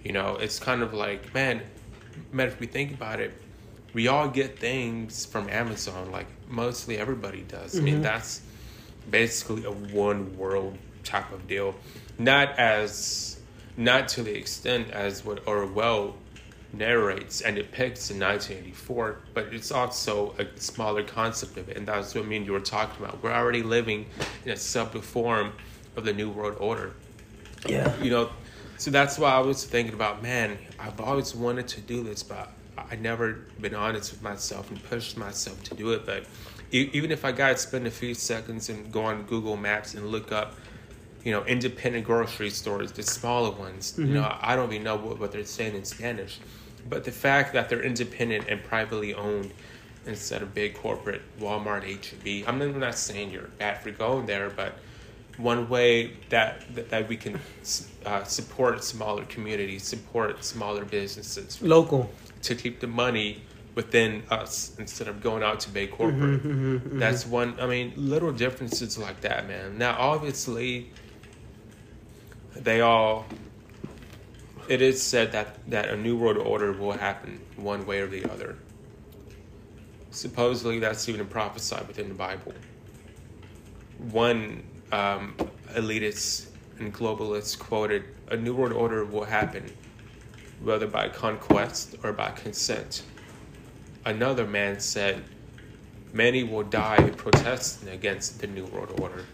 [0.05, 1.63] you know, it's kind of like man,
[2.31, 2.49] man.
[2.49, 3.33] If we think about it,
[3.95, 7.79] we all get things from Amazon, like mostly everybody does.
[7.79, 8.43] I mean, that's
[9.11, 11.75] basically a one world type of deal,
[12.19, 13.39] not as
[13.77, 16.17] not to the extent as what Orwell
[16.73, 22.15] narrates and depicts in 1984, but it's also a smaller concept of it, and that's
[22.15, 23.23] what me and you were talking about.
[23.23, 24.07] We're already living
[24.45, 25.53] in a subtle form
[25.97, 26.93] of the New World Order
[27.67, 27.95] Yeah.
[28.03, 28.29] you know
[28.79, 32.53] so that's why i was thinking about man i've always wanted to do this but
[32.77, 36.27] i never been honest with myself and pushed myself to do it but
[36.71, 40.33] even if i gotta spend a few seconds and go on google maps and look
[40.33, 40.55] up
[41.25, 45.19] you know independent grocery stores the smaller ones you know i don't even know what,
[45.19, 46.39] what they're saying in spanish
[46.89, 49.51] but the fact that they're independent and privately owned
[50.07, 54.27] instead of big corporate walmart h-e-b i'm not- I'm not saying you're bad for going
[54.27, 54.75] there but
[55.39, 57.39] one way that that, that we can
[58.07, 62.11] uh, support smaller communities, support smaller businesses Local.
[62.43, 63.43] to keep the money
[63.77, 66.43] within us instead of going out to big corporate.
[66.43, 66.99] Mm-hmm, mm-hmm, mm-hmm.
[66.99, 67.55] That's one.
[67.61, 69.79] I mean, little differences like that, man.
[69.79, 70.91] Now, obviously,
[72.57, 73.27] they all.
[74.69, 78.25] It is said that that a new world order will happen one way or the
[78.25, 78.57] other.
[80.11, 82.55] Supposedly, that's even prophesied within the Bible
[83.99, 84.63] one
[84.93, 85.35] um,
[85.71, 86.47] elitist
[86.79, 89.73] and globalist quoted, "A new world order will happen,
[90.63, 93.03] whether by conquest or by consent."
[94.07, 95.25] Another man said,
[96.13, 99.25] "Many will die protesting against the new world order."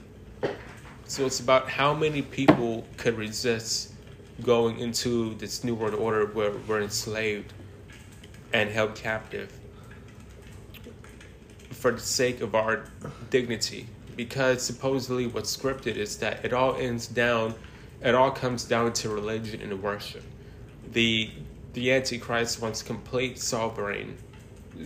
[1.04, 3.92] So it's about how many people could resist
[4.42, 7.52] going into this new world order where we're enslaved
[8.54, 9.52] and held captive
[11.70, 12.84] for the sake of our
[13.28, 17.54] dignity because supposedly what's scripted is that it all ends down
[18.02, 20.22] it all comes down to religion and worship
[20.92, 21.30] the
[21.74, 24.16] the antichrist wants complete sovereign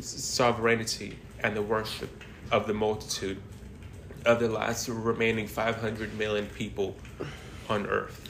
[0.02, 3.40] sovereignty and the worship of the multitude
[4.24, 6.96] of the last remaining 500 million people
[7.68, 8.26] on earth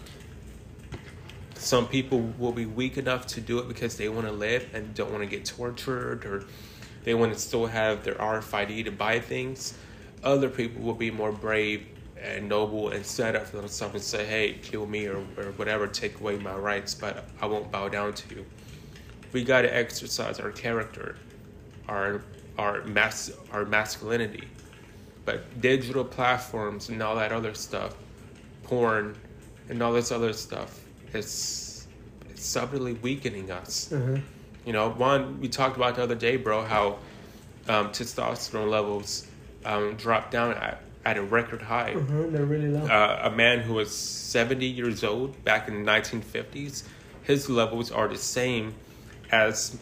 [1.66, 4.94] some people will be weak enough to do it because they want to live and
[4.94, 6.44] don't want to get tortured or
[7.02, 9.74] they want to still have their RFID to buy things.
[10.22, 11.86] Other people will be more brave
[12.22, 15.86] and noble and stand up for themselves and say, hey, kill me or, or whatever,
[15.86, 18.46] take away my rights, but I won't bow down to you.
[19.32, 21.16] We got to exercise our character,
[21.88, 22.22] our,
[22.58, 24.48] our, mas- our masculinity.
[25.24, 27.96] But digital platforms and all that other stuff,
[28.62, 29.16] porn
[29.68, 31.88] and all this other stuff, it's,
[32.28, 33.92] it's subtly weakening us.
[33.92, 34.18] Uh-huh.
[34.64, 36.98] You know, one we talked about the other day, bro, how
[37.68, 39.26] um, testosterone levels
[39.64, 41.94] um, dropped down at, at a record high.
[41.94, 42.26] Uh-huh.
[42.28, 42.84] They're really low.
[42.84, 46.84] Uh, a man who was 70 years old back in the 1950s,
[47.22, 48.74] his levels are the same
[49.30, 49.76] as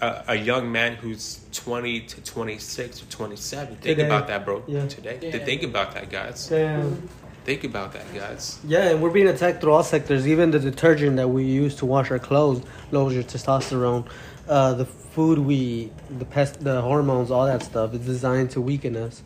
[0.00, 3.68] a, a young man who's 20 to 26 or 27.
[3.68, 4.06] Think Today.
[4.06, 4.62] about that, bro.
[4.66, 4.86] Yeah.
[4.86, 5.18] Today.
[5.22, 5.44] Yeah.
[5.44, 6.48] Think about that, guys.
[6.48, 7.08] Damn.
[7.44, 8.58] Think about that, guys.
[8.64, 10.28] Yeah, and we're being attacked through all sectors.
[10.28, 14.06] Even the detergent that we use to wash our clothes lowers your testosterone.
[14.48, 18.60] Uh, the food we eat, the pest, the hormones, all that stuff is designed to
[18.60, 19.22] weaken us.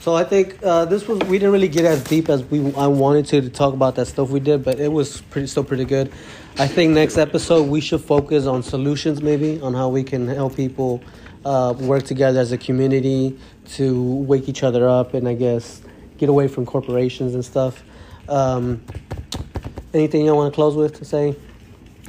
[0.00, 2.88] So I think uh, this was we didn't really get as deep as we I
[2.88, 5.84] wanted to to talk about that stuff we did, but it was pretty still pretty
[5.86, 6.12] good.
[6.56, 10.54] I think next episode we should focus on solutions, maybe on how we can help
[10.54, 11.02] people
[11.44, 13.36] uh, work together as a community
[13.70, 15.82] to wake each other up, and I guess
[16.16, 17.82] get away from corporations and stuff.
[18.28, 18.84] Um,
[19.92, 21.34] anything you want to close with to say?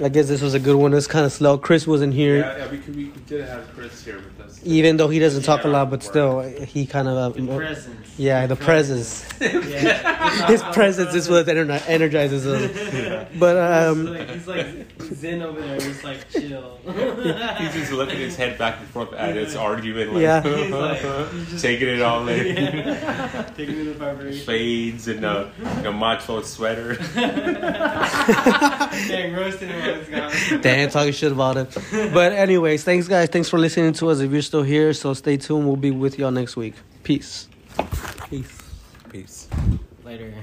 [0.04, 0.94] I guess this was a good one.
[0.94, 1.58] It's kind of slow.
[1.58, 4.60] Chris wasn't here, Yeah, yeah we, could, we did have Chris here with us.
[4.64, 7.34] even though he doesn't talk a lot, but still, he kind of.
[7.36, 8.08] The Uh, presence.
[8.18, 9.24] yeah, the presence.
[9.42, 10.48] Yeah.
[10.48, 12.72] His presence is what ener- energizes us.
[13.40, 16.80] But um, he's, like, he's like zen over there, just like chill.
[17.58, 20.42] He's just looking his head back and forth at his argument, like, Yeah.
[20.42, 22.46] He's like- he's just- taking it all in.
[22.58, 23.50] Yeah.
[23.58, 24.46] Taking in the vibration.
[24.46, 25.52] Fades and a,
[25.86, 26.96] a macho sweater.
[29.08, 29.85] Dang, roasting him while he's gone.
[30.62, 31.78] Damn, talking shit about it.
[32.14, 33.30] But anyways, thanks guys.
[33.30, 34.20] Thanks for listening to us.
[34.20, 35.66] If you're still here, so stay tuned.
[35.66, 36.76] We'll be with y'all next week.
[37.04, 37.48] Peace.
[38.30, 38.62] Peace.
[39.10, 39.48] Peace.
[40.04, 40.34] Later.